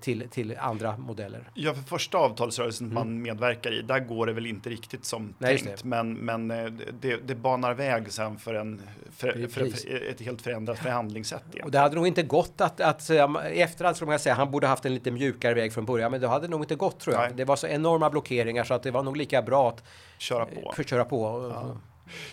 [0.00, 1.50] till, till andra modeller.
[1.54, 2.94] Ja, för första avtalsrörelsen mm.
[2.94, 5.84] man medverkar i, där går det väl inte riktigt som Nej, tänkt.
[5.84, 6.66] Men, men eh,
[7.00, 11.42] det, det banar väg sen för, en, för, för, för ett helt förändrat förhandlingssätt.
[11.52, 11.64] Igen.
[11.64, 14.66] Och det hade nog inte gått att, att i efterhand skulle man säga han borde
[14.66, 17.22] haft en lite mjukare väg från början, men det hade nog inte gått tror jag.
[17.22, 17.32] Nej.
[17.34, 19.84] Det var så enorma blockeringar så att det var nog lika bra att
[20.18, 20.72] köra på.
[20.76, 21.52] För, köra på.
[21.54, 21.76] Ja.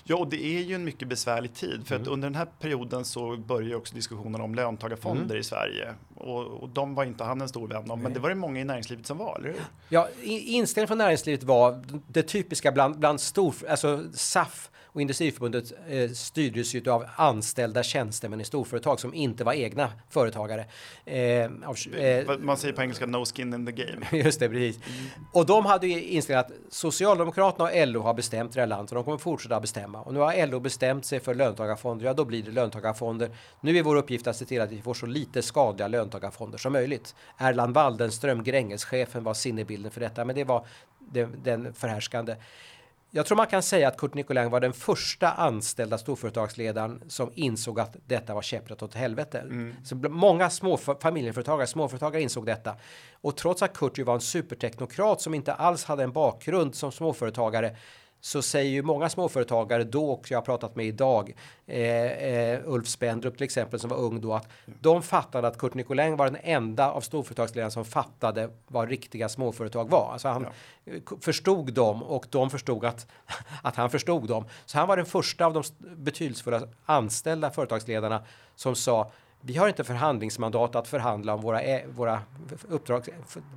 [0.03, 2.01] Ja, och det är ju en mycket besvärlig tid för mm.
[2.01, 5.37] att under den här perioden så börjar också diskussionen om löntagarfonder mm.
[5.37, 8.29] i Sverige och, och, de var inte han en stor vän av, men det var
[8.29, 9.61] det många i näringslivet som var, eller hur?
[9.89, 16.09] Ja, inställningen från näringslivet var det typiska bland, bland stor, alltså SAF och Industriförbundet eh,
[16.09, 20.65] styrdes ju av anställda tjänstemän i storföretag som inte var egna företagare.
[21.05, 24.05] Eh, av, eh, Man säger på engelska no skin in the game.
[24.23, 24.75] Just det, precis.
[24.75, 25.25] Mm.
[25.31, 28.95] Och de hade ju inställt att Socialdemokraterna och LO har bestämt det här landet och
[28.95, 30.01] de kommer fortsätta bestämma.
[30.01, 33.29] Och nu har LO bestämt sig för löntagarfonder, ja då blir det löntagarfonder.
[33.61, 36.73] Nu är vår uppgift att se till att vi får så lite skadliga löntagarfonder som
[36.73, 37.15] möjligt.
[37.37, 40.65] Erland Waldenström, Grängeschefen, var sinnebilden för detta, men det var
[40.99, 42.35] den, den förhärskande.
[43.11, 47.79] Jag tror man kan säga att Kurt Nicolin var den första anställda storföretagsledaren som insåg
[47.79, 49.39] att detta var käpprätt åt helvete.
[49.39, 49.75] Mm.
[49.83, 52.75] Så många små familjeföretagare, småföretagare insåg detta.
[53.21, 56.91] Och trots att Kurt ju var en superteknokrat som inte alls hade en bakgrund som
[56.91, 57.75] småföretagare
[58.25, 61.35] så säger ju många småföretagare då och jag har pratat med idag,
[61.67, 65.73] eh, eh, Ulf Spendrup till exempel som var ung då, att de fattade att Kurt
[65.73, 70.11] Nicolin var den enda av storföretagsledarna som fattade vad riktiga småföretag var.
[70.11, 70.47] Alltså han
[70.85, 71.17] ja.
[71.21, 73.07] förstod dem och de förstod att,
[73.61, 74.45] att han förstod dem.
[74.65, 78.23] Så han var den första av de betydelsefulla anställda företagsledarna
[78.55, 79.11] som sa
[79.45, 82.21] vi har inte förhandlingsmandat att förhandla om våra, våra
[82.67, 83.07] uppdrag,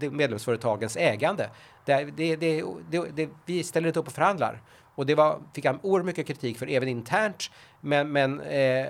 [0.01, 1.51] medlemsföretagens ägande.
[1.85, 4.61] Det, det, det, vi ställer inte upp och förhandlar.
[4.94, 7.51] Och det var, fick han oerhört mycket kritik för, även internt.
[7.81, 8.87] Men, men eh,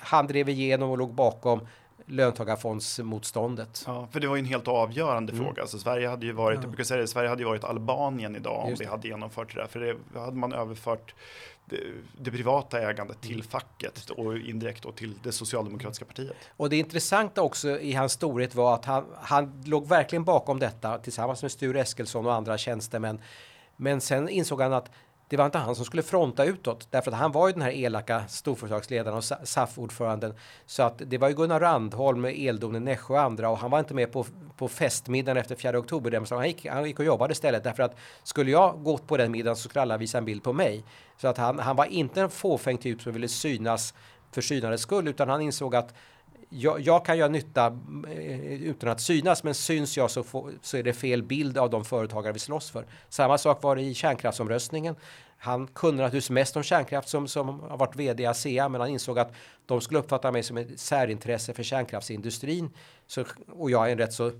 [0.00, 1.66] han drev igenom och låg bakom
[2.06, 3.84] löntagarfondsmotståndet.
[3.86, 5.44] Ja, för det var ju en helt avgörande mm.
[5.44, 5.62] fråga.
[5.62, 6.62] Alltså, Sverige hade ju varit, ja.
[6.62, 9.60] jag brukar säga det, Sverige hade ju varit Albanien idag om vi hade genomfört det
[9.60, 9.66] där.
[9.66, 11.14] För det hade man överfört
[11.64, 11.76] det,
[12.18, 13.46] det, privata ägandet till mm.
[13.46, 16.36] facket och indirekt då till det socialdemokratiska partiet.
[16.56, 20.98] Och det intressanta också i hans storhet var att han, han låg verkligen bakom detta
[20.98, 23.20] tillsammans med Sture Eskilsson och andra tjänstemän.
[23.76, 24.90] Men sen insåg han att
[25.30, 27.70] det var inte han som skulle fronta utåt därför att han var ju den här
[27.70, 30.34] elaka storföretagsledaren och SAF-ordföranden.
[30.66, 33.94] Så att det var ju Gunnar Randholm, Eldonen, Nässjö och andra och han var inte
[33.94, 36.34] med på, på festmiddagen efter 4 oktober.
[36.36, 39.56] Han gick, han gick och jobbade istället därför att skulle jag gått på den middagen
[39.56, 40.84] så skulle alla visa en bild på mig.
[41.16, 43.94] Så att han, han var inte en fåfäng typ som ville synas
[44.32, 45.94] för synandets skull utan han insåg att
[46.50, 47.66] jag, jag, kan göra nytta
[48.08, 51.70] eh, utan att synas, men syns jag så, få, så är det fel bild av
[51.70, 52.86] de företagare vi slåss för.
[53.08, 54.96] Samma sak var det i kärnkraftsomröstningen.
[55.38, 58.90] Han kunde naturligtvis mest om kärnkraft som, som har varit vd i ASEA, men han
[58.90, 59.32] insåg att
[59.66, 62.70] de skulle uppfatta mig som ett särintresse för kärnkraftsindustrin.
[63.06, 64.32] Så, och jag är en rätt så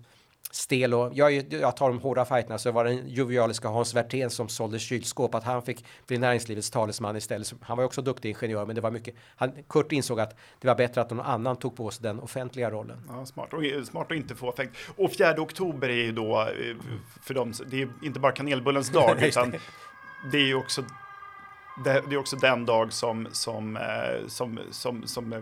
[0.50, 4.31] stel och jag, jag tar de hårda fighterna så var det den jovialiska Hans Werthén
[4.31, 7.55] som sålde kylskåp att han fick bli näringslivets talesman istället.
[7.61, 9.14] Han var också duktig ingenjör men det var mycket.
[9.37, 12.70] Han, Kurt insåg att det var bättre att någon annan tog på sig den offentliga
[12.70, 13.03] rollen.
[13.09, 14.76] Ja, smart och smart att inte få effekt.
[14.96, 16.76] Och 4 oktober är ju då eh,
[17.22, 17.53] för dem.
[17.66, 19.55] Det är inte bara kanelbullens dag utan
[20.33, 20.85] det är ju också
[21.85, 23.83] det, är också den dag som, som, eh,
[24.29, 25.39] som, som, som eh,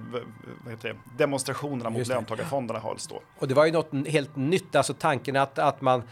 [0.83, 3.21] det, demonstrationerna mot löntagarfonderna hålls då.
[3.39, 6.03] Och det var ju något helt nytt, alltså tanken att, att man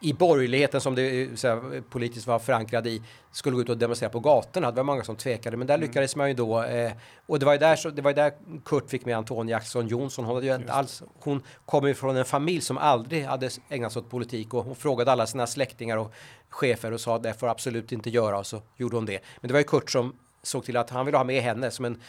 [0.00, 4.10] i borgerligheten som det så här, politiskt var förankrad i skulle gå ut och demonstrera
[4.10, 4.70] på gatorna.
[4.70, 5.86] Det var många som tvekade, men där mm.
[5.86, 6.62] lyckades man ju då.
[6.62, 6.92] Eh,
[7.26, 8.32] och det var ju där, så, det var där
[8.64, 10.24] Kurt fick med Antonia Jackson Jonsson.
[10.24, 13.92] Hon, hade ju inte alls, hon kom ju från en familj som aldrig hade ägnat
[13.92, 16.12] sig åt politik och hon frågade alla sina släktingar och
[16.48, 19.20] chefer och sa det får absolut inte göra och så gjorde hon det.
[19.40, 21.84] Men det var ju Kurt som såg till att han ville ha med henne som
[21.84, 22.00] en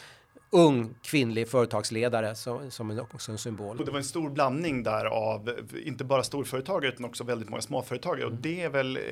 [0.50, 3.78] ung kvinnlig företagsledare som, som en, också en symbol.
[3.78, 5.50] Och det var en stor blandning där av
[5.84, 8.22] inte bara storföretagare utan också väldigt många småföretagare.
[8.22, 8.34] Mm.
[8.34, 9.02] Och det är väl eh,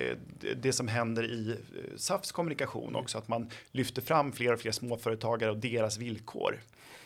[0.56, 4.72] det som händer i eh, SAFs kommunikation också, att man lyfter fram fler och fler
[4.72, 6.58] småföretagare och deras villkor.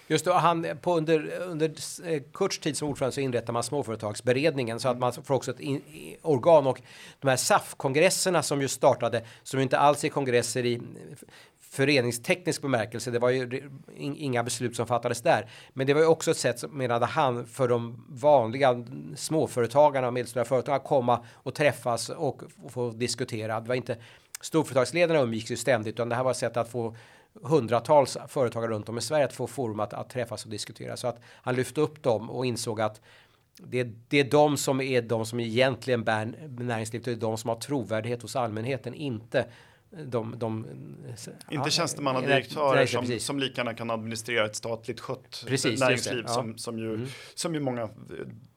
[0.06, 1.72] Just då, han, på under, under
[2.04, 5.60] eh, Kurts tid som ordförande så inrättar man småföretagsberedningen så att man får också ett
[5.60, 5.82] in,
[6.22, 6.80] organ och
[7.20, 10.80] de här SAF-kongresserna som ju startade som inte alls är kongresser i
[11.72, 13.10] föreningsteknisk bemärkelse.
[13.10, 15.50] Det var ju inga beslut som fattades där.
[15.72, 18.84] Men det var ju också ett sätt, menade han, för de vanliga
[19.16, 23.60] småföretagarna och medelstora företagen att komma och träffas och få diskutera.
[23.60, 23.96] Det var inte
[24.40, 26.96] storföretagsledarna umgicks ju ständigt, utan det här var ett sätt att få
[27.42, 30.96] hundratals företagare runt om i Sverige att få forum att, att träffas och diskutera.
[30.96, 33.00] Så att han lyfte upp dem och insåg att
[33.56, 37.04] det, det är de som är de som egentligen bär näringslivet.
[37.04, 39.46] Det är de som har trovärdighet hos allmänheten, inte
[40.06, 40.66] de, de,
[41.50, 46.32] inte tjänstemannadirektörer som, som lika gärna kan administrera ett statligt skött precis, näringsliv ja.
[46.32, 47.06] som, som, ju, mm.
[47.34, 47.88] som ju många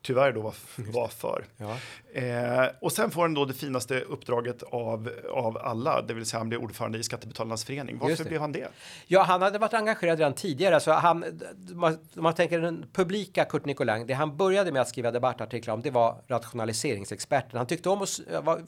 [0.06, 0.54] tyvärr då var,
[0.92, 1.46] var för.
[1.58, 1.78] Ja.
[2.22, 6.40] Eh, och sen får han då det finaste uppdraget av, av alla, det vill säga
[6.40, 7.98] han blir ordförande i Skattebetalarnas förening.
[7.98, 8.68] Varför blev han det?
[9.08, 10.76] Ja, han hade varit engagerad redan tidigare.
[10.76, 11.26] Alltså han,
[11.74, 15.82] man, man tänker den publika Kurt Nicolin, det han började med att skriva debattartiklar om,
[15.82, 17.58] det var rationaliseringsexperten.
[17.58, 18.20] Han tyckte om att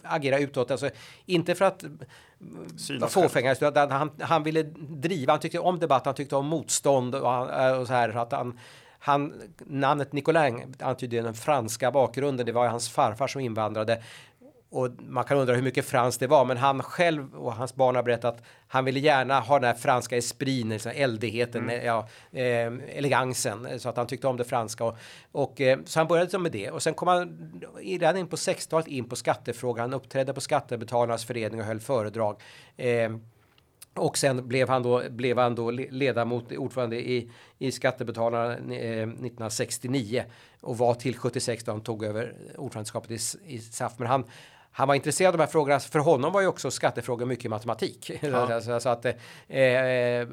[0.04, 0.90] agera utåt, alltså
[1.26, 1.84] inte för att
[3.10, 7.42] fåfänga, utan han, han ville driva, han tyckte om debatt, han tyckte om motstånd och,
[7.80, 8.60] och så här, att han
[9.00, 12.46] han, namnet Nicolin antyder den franska bakgrunden.
[12.46, 14.04] Det var hans farfar som invandrade.
[14.70, 17.96] Och man kan undra hur mycket franskt det var, men han själv och hans barn
[17.96, 21.86] har berättat att han ville gärna ha den här franska esprin, liksom eldigheten, mm.
[21.86, 24.84] ja, eh, elegansen, så att han tyckte om det franska.
[24.84, 24.98] Och,
[25.32, 28.88] och eh, så han började med det och sen kom han redan in på 60-talet
[28.88, 29.82] in på skattefrågan.
[29.82, 32.42] Han uppträdde på Skattebetalarnas förening och höll föredrag.
[32.78, 33.10] Eh,
[33.98, 40.24] och sen blev han då, blev han då ledamot, ordförande i, i Skattebetalarna eh, 1969
[40.62, 43.94] och var till 76 då han tog över ordförandeskapet i, i SAF.
[43.98, 44.24] Men han,
[44.72, 45.80] han var intresserad av de här frågorna.
[45.80, 48.12] För honom var ju också skattefrågor mycket matematik.
[48.22, 48.62] Ja.
[48.62, 50.28] så, så, att, eh, eh,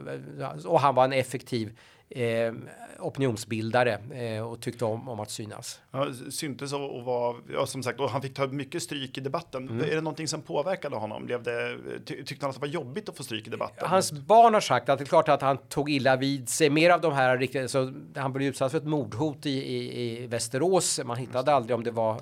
[0.67, 1.79] och han var en effektiv
[2.11, 2.53] eh,
[2.99, 5.81] opinionsbildare eh, och tyckte om, om att synas.
[5.91, 9.21] Ja, syntes och, och var, ja, som sagt, och han fick ta mycket stryk i
[9.21, 9.69] debatten.
[9.69, 9.81] Mm.
[9.91, 11.27] Är det någonting som påverkade honom?
[11.27, 13.89] Blev det, ty, tyckte han att det var jobbigt att få stryk i debatten?
[13.89, 16.71] Hans barn har sagt att det är klart att han tog illa vid sig.
[16.71, 20.27] Mer av de här riktigt, så han blev utsatt för ett mordhot i, i, i
[20.27, 21.01] Västerås.
[21.05, 22.21] Man hittade aldrig om det var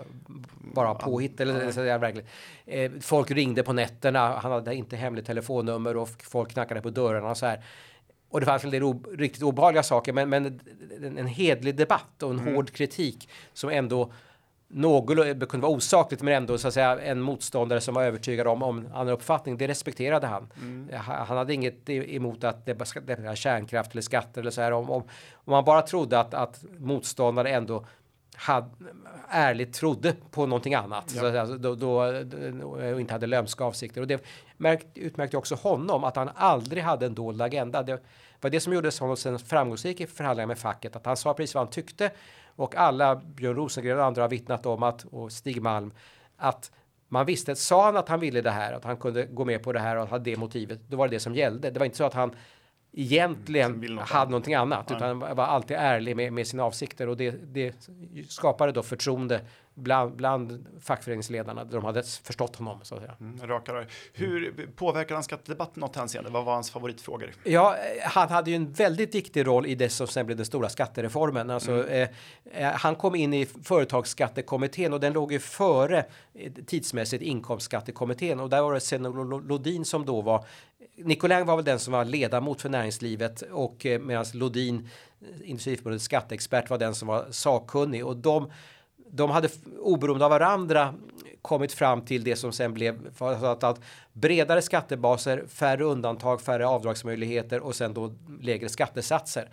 [0.74, 2.28] bara påhitt eller så där, verkligen.
[2.66, 4.38] Eh, folk ringde på nätterna.
[4.38, 7.64] Han hade inte hemligt telefonnummer och folk knackade på dörrarna och så här.
[8.32, 10.60] Och det fanns en del riktigt obehagliga saker, men, men
[11.02, 12.54] en, en hedlig debatt och en mm.
[12.54, 14.12] hård kritik som ändå
[14.68, 18.62] något kunde vara osakligt, men ändå så att säga en motståndare som var övertygad om,
[18.62, 19.56] om annan uppfattning.
[19.56, 20.52] Det respekterade han.
[20.62, 20.88] Mm.
[20.98, 24.72] Han hade inget emot att det var kärnkraft eller skatter eller så här.
[24.72, 25.02] Om, om,
[25.34, 27.86] om man bara trodde att, att motståndare ändå
[28.42, 28.68] hade,
[29.28, 31.12] ärligt trodde på någonting annat.
[31.14, 31.20] Ja.
[31.20, 34.00] Så, alltså, då, då, då, inte hade lömska avsikter.
[34.00, 34.24] Och det
[34.56, 37.82] märkt, utmärkte också honom att han aldrig hade en dold agenda.
[37.82, 38.02] Det
[38.40, 40.96] var det som gjorde honom sen framgångsrik i förhandlingar med facket.
[40.96, 42.10] Att han sa precis vad han tyckte.
[42.56, 45.92] Och alla, Björn Rosengren och andra har vittnat om att, och Stig Malm,
[46.36, 46.72] att
[47.08, 49.72] man visste, sa han att han ville det här, att han kunde gå med på
[49.72, 51.70] det här och hade det motivet, då var det det som gällde.
[51.70, 52.34] Det var inte så att han
[52.92, 57.30] egentligen något hade någonting annat, utan var alltid ärlig med, med sina avsikter och det,
[57.30, 57.90] det
[58.28, 59.40] skapade då förtroende
[59.74, 61.64] bland, bland fackföreningsledarna.
[61.64, 62.78] De hade förstått honom.
[62.82, 63.14] Så att säga.
[63.20, 63.86] Mm, rakare.
[64.12, 66.30] Hur påverkar han skattedebatten något hänseende?
[66.30, 67.32] Vad var hans favoritfrågor?
[67.44, 70.68] Ja, han hade ju en väldigt viktig roll i det som sen blev den stora
[70.68, 71.50] skattereformen.
[71.50, 72.08] Alltså, mm.
[72.52, 76.04] eh, eh han kom in i företagsskattekommittén och den låg ju före
[76.34, 79.02] eh, tidsmässigt inkomstskattekommittén och där var det Sen
[79.48, 80.44] Lodin som då var
[80.96, 84.88] Nicolin var väl den som var ledamot för näringslivet och eh, medan Lodin,
[85.20, 88.50] eh, Industriförbundets skatteexpert, var den som var sakkunnig och de
[89.14, 89.48] de hade
[89.80, 90.94] oberoende av varandra
[91.42, 93.80] kommit fram till det som sen blev att, att
[94.12, 99.48] bredare skattebaser, färre undantag, färre avdragsmöjligheter och sen då lägre skattesatser.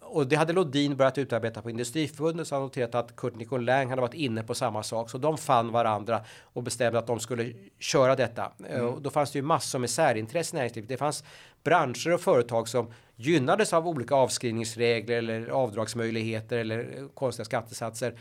[0.00, 4.02] Och det hade Lodin börjat utarbeta på Industriförbundet så han noterat att Kurt Nicolin hade
[4.02, 5.10] varit inne på samma sak.
[5.10, 8.52] Så de fann varandra och bestämde att de skulle köra detta.
[8.68, 8.86] Mm.
[8.86, 10.88] Och då fanns det ju massor med särintressen i näringslivet.
[10.88, 11.24] Det fanns
[11.64, 18.14] branscher och företag som gynnades av olika avskrivningsregler eller avdragsmöjligheter eller konstiga skattesatser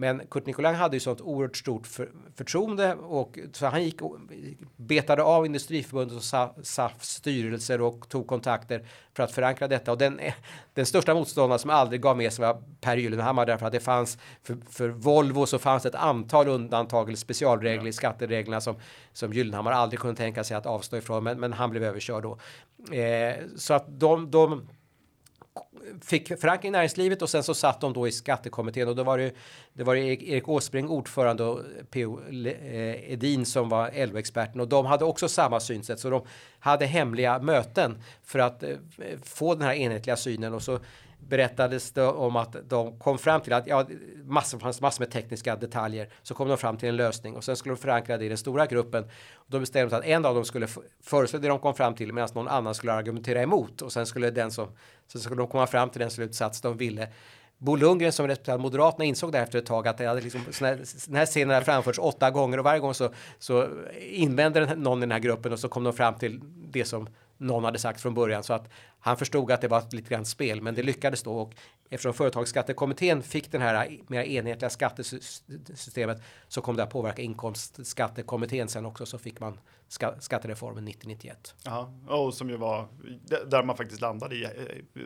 [0.00, 4.16] Men Kurt Nicolin hade ju sånt oerhört stort för, förtroende och så han gick och
[4.76, 9.92] betade av Industriförbundet och SAFs styrelser och tog kontakter för att förankra detta.
[9.92, 10.20] Och den,
[10.74, 14.18] den största motståndaren som aldrig gav med sig var Per Gyllenhammar därför att det fanns
[14.42, 17.88] för, för Volvo så fanns ett antal undantag eller specialregler ja.
[17.88, 18.76] i skattereglerna som,
[19.12, 21.24] som Gyllenhammar aldrig kunde tänka sig att avstå ifrån.
[21.24, 22.38] Men, men han blev överkörd då.
[22.94, 24.68] Eh, så att de, de
[26.02, 28.88] fick förankring i näringslivet och sen så satt de då i skattekommittén.
[28.88, 29.34] Och då var det,
[29.72, 32.20] det var Erik Åsbrink ordförande och P.O.
[32.30, 36.00] Eh, Edin som var LO-experten och de hade också samma synsätt.
[36.00, 36.22] Så de
[36.58, 38.76] hade hemliga möten för att eh,
[39.22, 40.54] få den här enhetliga synen.
[40.54, 40.78] Och så
[41.20, 43.86] berättades det om att de kom fram till att ja,
[44.24, 46.08] massor, fanns massor med tekniska detaljer.
[46.22, 48.38] Så kom de fram till en lösning och sen skulle de förankra det i den
[48.38, 49.04] stora gruppen.
[49.34, 50.68] Och då bestämde de att en av dem skulle
[51.02, 54.30] föreslå det de kom fram till medan någon annan skulle argumentera emot och sen skulle
[54.30, 54.68] den som
[55.06, 57.08] sen skulle de komma fram till den slutsats de ville.
[57.58, 60.40] Bo Lundgren som representant Moderaterna insåg det efter ett tag att det hade liksom,
[61.06, 63.68] den här scenen hade framförts åtta gånger och varje gång så, så
[64.00, 67.64] invände någon i den här gruppen och så kom de fram till det som någon
[67.64, 68.68] hade sagt från början så att
[69.00, 71.54] han förstod att det var ett lite grann spel, men det lyckades då och
[71.90, 78.86] eftersom företagsskattekommittén fick den här mer enhetliga skattesystemet så kom det att påverka inkomstskattekommittén sen
[78.86, 79.58] också så fick man
[80.18, 81.34] skattereformen 90-91.
[81.64, 82.88] Ja, och som ju var
[83.46, 84.50] där man faktiskt landade i eh,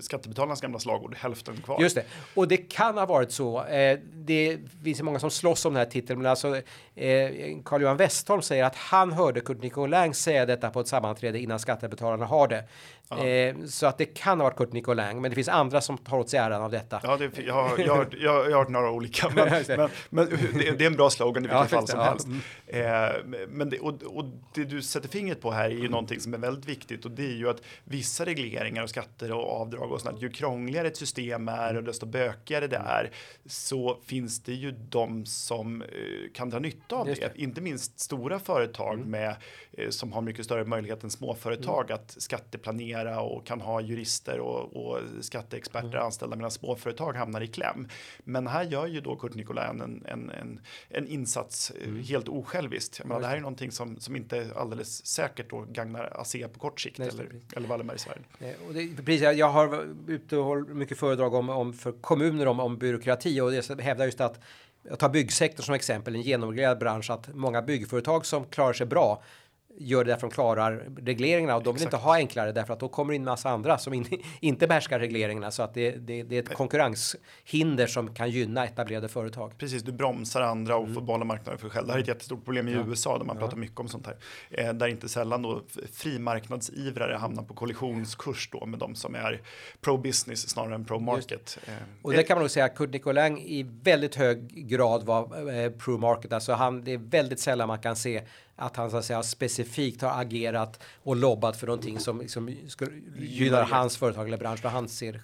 [0.01, 1.81] skattebetalarnas gamla slagord, hälften kvar.
[1.81, 3.65] Just det, och det kan ha varit så.
[3.65, 6.57] Eh, det finns många som slåss om den här titeln, men alltså
[6.95, 7.31] eh,
[7.65, 12.27] Carl-Johan Westholm säger att han hörde Kurt Nicolin säga detta på ett sammanträde innan skattebetalarna
[12.27, 12.65] har det.
[13.11, 16.19] Eh, så att det kan ha varit Kurt Nicolin, men det finns andra som tar
[16.19, 17.01] åt sig äran av detta.
[17.03, 20.71] Ja, det, jag, har, jag, har, jag, har hört några olika, men, men, men det,
[20.71, 22.05] det, är en bra slogan i vilket ja, fall som ja.
[22.05, 22.27] helst.
[22.67, 25.91] Eh, men det, och, och, det du sätter fingret på här är ju mm.
[25.91, 29.61] någonting som är väldigt viktigt och det är ju att vissa regleringar och skatter och
[29.61, 33.11] avdrag och sånt, ju krångligare ett system är och desto bökigare det är
[33.47, 35.89] så finns det ju de som eh,
[36.35, 37.33] kan dra nytta av det.
[37.35, 39.11] Inte minst stora företag mm.
[39.11, 39.37] med,
[39.91, 41.95] som har mycket större möjlighet än småföretag mm.
[41.95, 46.03] att skatteplanera och kan ha jurister och, och skatteexperter mm.
[46.03, 47.89] anställda medan småföretag hamnar i kläm.
[48.25, 52.03] Men här gör ju då Kurt Nicolin en, en, en, en insats eh, mm.
[52.03, 52.99] helt osjälviskt.
[52.99, 56.59] Jag menar, det här är någonting som, som inte alldeles säkert då gagnar ASEA på
[56.59, 58.23] kort sikt Nej, eller, eller Wallenbergs värld.
[58.69, 62.61] Och det, precis, jag har ute och hållit mycket föredrag om, om för kommuner om,
[62.61, 64.41] om byråkrati och det hävdar just att
[64.83, 69.23] jag tar byggsektorn som exempel, en genomreglerad bransch, att många byggföretag som klarar sig bra
[69.79, 71.95] gör det därför de klarar regleringarna och de vill Exakt.
[71.95, 74.07] inte ha enklare därför att då kommer in massa andra som in,
[74.41, 79.09] inte behärskar regleringarna så att det, det, det, är ett konkurrenshinder som kan gynna etablerade
[79.09, 79.59] företag.
[79.59, 81.07] Precis, du bromsar andra och mm.
[81.07, 81.87] behålla marknaden för själv.
[81.87, 82.85] Det här är ett jättestort problem i ja.
[82.87, 83.41] USA där man ja.
[83.41, 84.17] pratar mycket om sånt här.
[84.51, 89.41] Eh, där inte sällan då frimarknadsivrare hamnar på kollisionskurs då med de som är
[89.81, 91.59] pro business snarare än pro market.
[91.67, 95.51] Eh, och det kan man nog säga att Kurt Nicolin i väldigt hög grad var
[95.55, 96.33] eh, pro market.
[96.33, 98.23] Alltså han, det är väldigt sällan man kan se
[98.63, 102.57] att han så att säga specifikt har agerat och lobbat för någonting som liksom
[103.19, 104.65] gynnar hans företag eller bransch.
[104.65, 105.21] Han ser.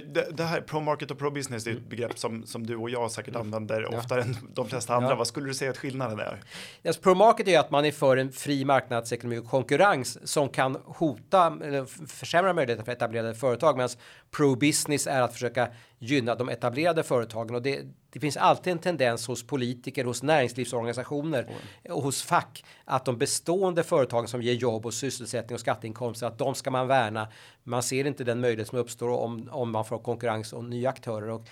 [0.00, 2.90] Det, det här pro market och pro business är ett begrepp som, som du och
[2.90, 3.46] jag säkert mm.
[3.46, 3.98] använder ja.
[3.98, 5.10] oftare än de flesta andra.
[5.10, 5.14] Ja.
[5.14, 6.40] Vad skulle du säga att skillnaden är?
[6.84, 10.78] Yes, pro market är att man är för en fri marknadsekonomi och konkurrens som kan
[10.84, 11.58] hota
[12.06, 13.76] försämra möjligheten för etablerade företag.
[13.76, 13.90] Medan
[14.30, 18.78] pro business är att försöka gynna de etablerade företagen och det, det finns alltid en
[18.78, 21.96] tendens hos politiker, hos näringslivsorganisationer mm.
[21.96, 26.38] och hos fack att de bestående företagen som ger jobb och sysselsättning och skatteinkomster att
[26.38, 27.28] de ska man värna.
[27.64, 31.28] Man ser inte den möjlighet som uppstår om, om man får konkurrens och nya aktörer
[31.28, 31.48] och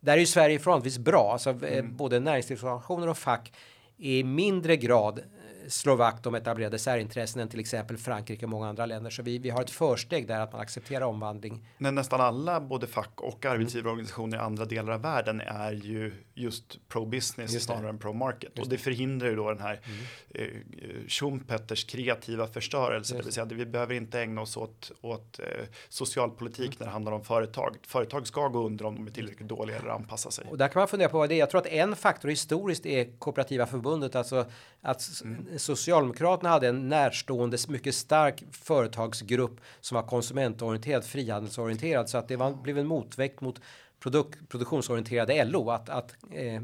[0.00, 1.96] där är ju Sverige förhållandevis bra, alltså eh, mm.
[1.96, 3.52] både näringslivsorganisationer och fack
[3.96, 5.20] i mindre grad
[5.68, 9.10] slår vakt om etablerade särintressen än till exempel Frankrike och många andra länder.
[9.10, 11.66] Så vi, vi har ett försteg där att man accepterar omvandling.
[11.78, 16.88] Men nästan alla, både fack och arbetsgivarorganisationer i andra delar av världen är ju just
[16.88, 18.58] pro-business snarare än pro-market.
[18.58, 20.00] Och det förhindrar ju då den här mm.
[20.34, 23.16] eh, Schumpeters kreativa förstörelse.
[23.16, 25.46] Det vill säga, vi behöver inte ägna oss åt, åt eh,
[25.88, 26.76] socialpolitik mm.
[26.78, 27.76] när det handlar om företag.
[27.86, 30.46] Företag ska gå under om de är tillräckligt dåliga eller anpassa sig.
[30.50, 31.38] Och där kan man fundera på vad det är.
[31.38, 34.46] Jag tror att en faktor historiskt är kooperativa förbundet, alltså
[34.80, 35.53] att mm.
[35.56, 42.52] Socialdemokraterna hade en närstående, mycket stark företagsgrupp som var konsumentorienterad, frihandelsorienterad, så att det var,
[42.52, 43.60] blev en motväkt mot
[44.04, 45.70] produk, produktionsorienterade LO.
[45.70, 46.62] Att, att eh,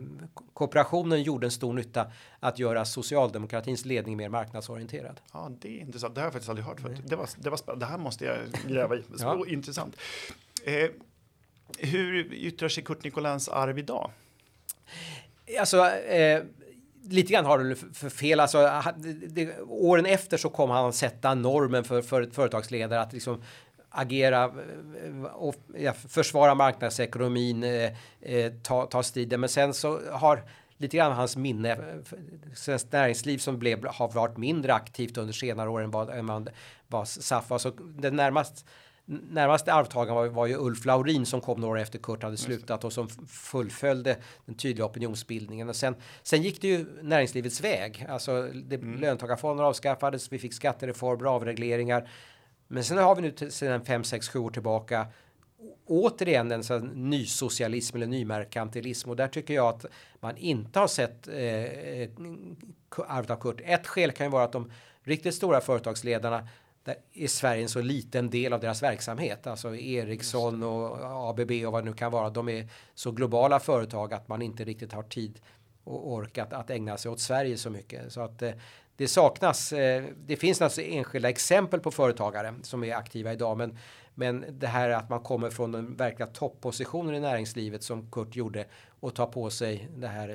[0.52, 5.20] kooperationen gjorde en stor nytta att göra socialdemokratins ledning mer marknadsorienterad.
[5.32, 6.14] Ja, det är intressant.
[6.14, 7.00] Det har jag faktiskt aldrig hört förut.
[7.06, 9.02] Det var, det var Det här måste jag gräva i.
[9.16, 9.44] Så ja.
[9.46, 9.96] intressant.
[10.64, 10.90] Eh,
[11.78, 14.10] hur yttrar sig Kurt Nicolins arv idag?
[15.58, 16.42] Alltså, eh,
[17.08, 18.40] lite grann har du för fel.
[18.40, 18.82] Alltså,
[19.28, 23.42] det, åren efter så kom han sätta normen för, för ett företagsledare att liksom
[23.90, 29.40] agera eh, eh, och ja, försvara marknadsekonomin, eh, eh, ta, ta striden.
[29.40, 30.42] Men sen så har
[30.76, 31.78] lite grann hans minne.
[32.54, 36.50] Svenskt näringsliv som blev, har varit mindre aktivt under senare år än vad, än
[36.86, 37.58] vad, SAF var.
[37.58, 38.66] Så det närmast
[39.10, 42.84] närmaste arvtagaren var, var, ju Ulf Laurin som kom några år efter Kurt hade slutat
[42.84, 45.68] och som fullföljde den tydliga opinionsbildningen.
[45.68, 48.06] Och sen, sen gick det ju näringslivets väg.
[48.08, 49.00] Alltså det, mm.
[49.00, 52.08] löntagarfonder avskaffades, vi fick skattereformer, avregleringar.
[52.68, 55.06] Men sen har vi nu sedan 5, 6, 7 år tillbaka
[55.86, 59.86] återigen en sån nysocialism eller nymerkantilism och där tycker jag att
[60.20, 61.34] man inte har sett eh,
[63.08, 63.60] arvet av Kurt.
[63.64, 66.48] Ett skäl kan ju vara att de riktigt stora företagsledarna
[66.90, 69.46] där är Sverige en så liten del av deras verksamhet.
[69.46, 72.30] Alltså Ericsson och ABB och vad det nu kan vara.
[72.30, 75.40] De är så globala företag att man inte riktigt har tid
[75.84, 78.12] och orkat att ägna sig åt Sverige så mycket.
[78.12, 78.52] Så att eh,
[78.96, 79.72] det saknas.
[79.72, 83.78] Eh, det finns naturligtvis enskilda exempel på företagare som är aktiva idag, men
[84.14, 88.64] men det här att man kommer från den verkliga toppositionen i näringslivet som Kurt gjorde
[89.00, 90.34] och tar på sig det här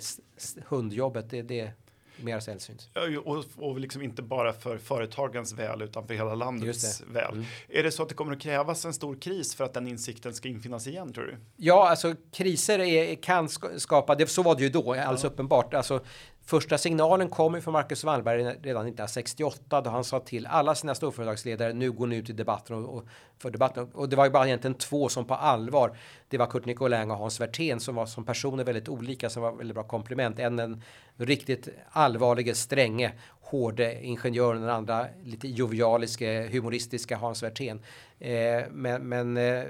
[0.65, 1.71] hundjobbet, det, det
[2.17, 2.89] mer sällsynt.
[3.25, 7.33] Och, och liksom inte bara för företagens väl utan för hela landets väl.
[7.33, 7.45] Mm.
[7.69, 10.33] Är det så att det kommer att krävas en stor kris för att den insikten
[10.33, 11.37] ska infinnas igen tror du?
[11.57, 15.29] Ja, alltså kriser är, kan skapa, det, så var det ju då, alldeles ja.
[15.29, 15.73] uppenbart.
[15.73, 16.01] Alltså,
[16.47, 20.95] Första signalen kom ju från Marcus Wallberg redan 1968 då han sa till alla sina
[20.95, 23.05] storföretagsledare nu går ni ut i debatten och, och
[23.37, 23.89] för debatten.
[23.93, 25.97] Och det var ju bara egentligen två som på allvar.
[26.27, 29.51] Det var Kurt Nicolin och Hans Werthén som var som personer väldigt olika som var
[29.51, 30.39] väldigt bra komplement.
[30.39, 30.81] En den
[31.17, 37.81] riktigt allvarlige, stränge, hårde ingenjören, den andra lite jovialiske, humoristiska Hans Werthén.
[38.19, 39.63] Eh, men, men eh,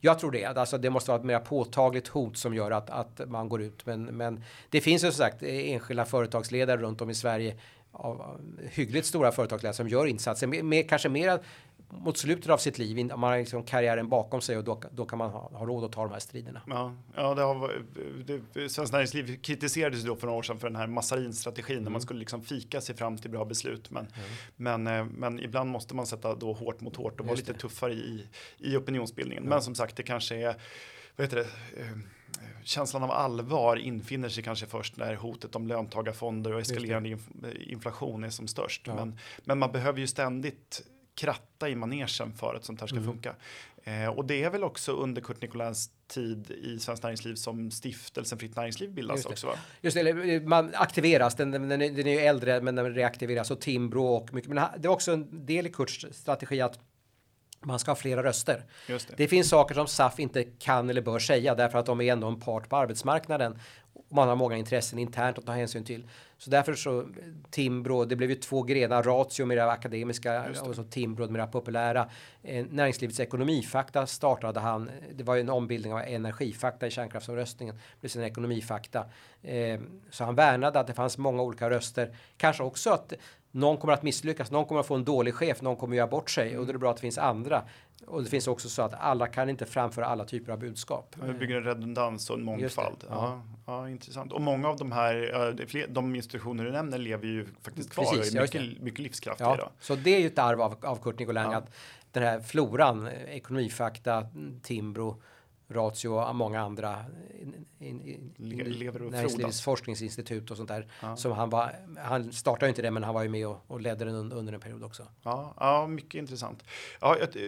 [0.00, 0.44] jag tror det.
[0.44, 3.86] Alltså det måste vara ett mer påtagligt hot som gör att, att man går ut.
[3.86, 7.56] Men, men det finns ju som sagt enskilda företagsledare runt om i Sverige
[7.92, 8.40] av
[8.70, 10.62] hyggligt stora företagsledare som gör insatser.
[10.62, 11.38] Med, kanske mer
[11.90, 15.06] mot slutet av sitt liv, om man har liksom karriären bakom sig och då, då
[15.06, 16.62] kan man ha, ha råd att ta de här striderna.
[16.66, 17.82] Ja, ja det har,
[18.52, 21.84] det, Svenskt Näringsliv kritiserades då för några år sedan för den här massarinstrategin mm.
[21.84, 23.90] där man skulle liksom fika sig fram till bra beslut.
[23.90, 24.06] Men,
[24.56, 24.84] mm.
[24.84, 27.92] men, eh, men ibland måste man sätta då hårt mot hårt och vara lite tuffare
[27.92, 28.26] i,
[28.58, 29.42] i opinionsbildningen.
[29.42, 29.50] Mm.
[29.50, 30.56] Men som sagt, det kanske är,
[31.16, 31.98] vad heter det, eh,
[32.64, 37.18] känslan av allvar infinner sig kanske först när hotet om löntagarfonder och eskalerande
[37.60, 38.82] inflation är som störst.
[38.86, 38.94] Ja.
[38.94, 40.82] Men, men man behöver ju ständigt
[41.18, 43.08] kratta i manegen för att sånt här ska mm.
[43.08, 43.34] funka.
[43.84, 48.38] Eh, och det är väl också under Kurt Nicolins tid i Svenskt Näringsliv som stiftelsen
[48.38, 49.54] Fritt Näringsliv bildas Just också va?
[49.80, 54.04] Just det, man aktiveras, den, den, den är ju äldre men den reaktiveras och Timbro
[54.04, 54.50] och mycket.
[54.50, 56.78] Men det är också en del i Kurts strategi att
[57.60, 58.64] man ska ha flera röster.
[58.86, 59.16] Det.
[59.16, 59.28] det.
[59.28, 62.40] finns saker som SAF inte kan eller bör säga därför att de är ändå en
[62.40, 63.58] part på arbetsmarknaden.
[64.10, 66.08] Man har många intressen internt att ta hänsyn till.
[66.38, 67.08] Så därför så
[67.50, 72.08] Timbro, det blev ju två grenar, Ratio mer akademiska och så Timbro mer populära.
[72.42, 78.10] Eh, näringslivets ekonomifakta startade han, det var ju en ombildning av energifakta i kärnkraftsomröstningen, blev
[78.10, 79.04] sen ekonomifakta.
[79.42, 79.80] Eh,
[80.10, 83.12] så han värnade att det fanns många olika röster, kanske också att
[83.50, 86.06] någon kommer att misslyckas, någon kommer att få en dålig chef, någon kommer att göra
[86.06, 87.62] bort sig och då är det bra att det finns andra.
[88.06, 91.16] Och det finns också så att alla kan inte framföra alla typer av budskap.
[91.26, 93.04] Det bygger en redundans och en mångfald.
[93.08, 93.42] Ja.
[93.66, 94.32] Ja, intressant.
[94.32, 98.38] Och många av de här, de institutioner du nämner lever ju faktiskt kvar Precis, och
[98.38, 99.70] är mycket, mycket livskraftiga ja, idag.
[99.80, 101.56] Så det är ju ett arv av, av Kurt Nicolin, ja.
[101.56, 101.74] att
[102.12, 104.26] den här floran, ekonomifakta,
[104.62, 105.22] Timbro,
[105.68, 107.04] Ratio och många andra
[107.80, 110.86] in, näringslivets forskningsinstitut och sånt där.
[111.00, 111.16] Ja.
[111.16, 114.04] Som han, var, han startade inte det men han var ju med och, och ledde
[114.04, 115.06] den under, under en period också.
[115.22, 116.64] Ja, ja mycket intressant.
[117.00, 117.42] Ja, ett, eh,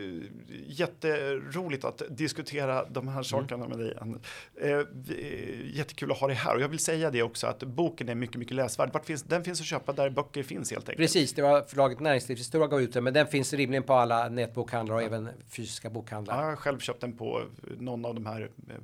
[0.67, 3.79] jätteroligt att diskutera de här sakerna mm.
[3.79, 4.21] med dig.
[4.55, 8.15] Eh, jättekul att ha dig här och jag vill säga det också att boken är
[8.15, 8.93] mycket, mycket läsvärd.
[8.93, 10.99] Vart finns, den finns att köpa där böcker finns helt enkelt.
[10.99, 14.95] Precis, det var förlaget Näringslivshistoria gav ut den men den finns rimligen på alla nätbokhandlar
[14.95, 15.07] och ja.
[15.07, 16.35] även fysiska bokhandlar.
[16.35, 17.43] Ja, jag har själv köpt den på
[17.79, 18.75] någon av de här eh,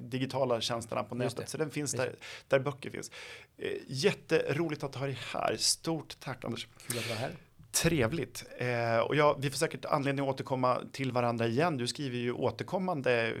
[0.00, 1.48] digitala tjänsterna på nätet.
[1.48, 2.14] Så den finns där,
[2.48, 3.10] där böcker finns.
[3.56, 5.56] Eh, jätteroligt att ha dig här.
[5.56, 6.66] Stort tack Anders.
[6.86, 7.32] Kul att vara här.
[7.72, 8.44] Trevligt.
[8.58, 11.76] Eh, och ja, vi får säkert anledning att återkomma till varandra igen.
[11.76, 13.32] Du skriver ju återkommande,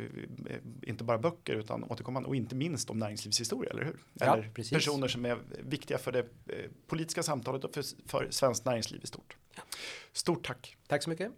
[0.46, 3.96] eh, inte bara böcker, utan återkommande och inte minst om näringslivshistoria, eller hur?
[4.12, 4.72] Ja, eller precis.
[4.72, 6.26] personer som är viktiga för det
[6.86, 9.36] politiska samtalet och för, för svenskt näringsliv i stort.
[9.56, 9.62] Ja.
[10.12, 10.76] Stort tack.
[10.86, 11.32] Tack så mycket.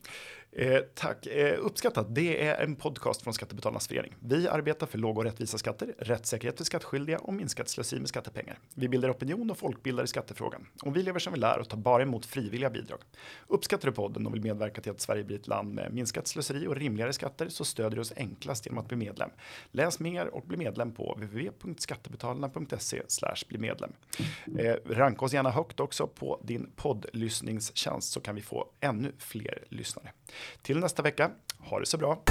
[0.57, 2.15] Eh, tack, eh, uppskattat.
[2.15, 4.15] Det är en podcast från Skattebetalarnas förening.
[4.21, 8.59] Vi arbetar för låga och rättvisa skatter, rättssäkerhet för skattskyldiga och minskat slöseri med skattepengar.
[8.75, 10.67] Vi bildar opinion och folkbildar i skattefrågan.
[10.83, 12.99] Och vi lever som vi lär och tar bara emot frivilliga bidrag.
[13.47, 16.67] Uppskattar du podden och vill medverka till att Sverige blir ett land med minskat slöseri
[16.67, 19.31] och rimligare skatter så stöder du oss enklast genom att bli medlem.
[19.71, 23.03] Läs mer och bli medlem på www.skattebetalarna.se
[23.49, 23.93] bli medlem.
[24.59, 29.65] Eh, ranka oss gärna högt också på din poddlyssningstjänst så kan vi få ännu fler
[29.69, 30.13] lyssnare.
[30.63, 32.23] Till nästa vecka, ha det så bra!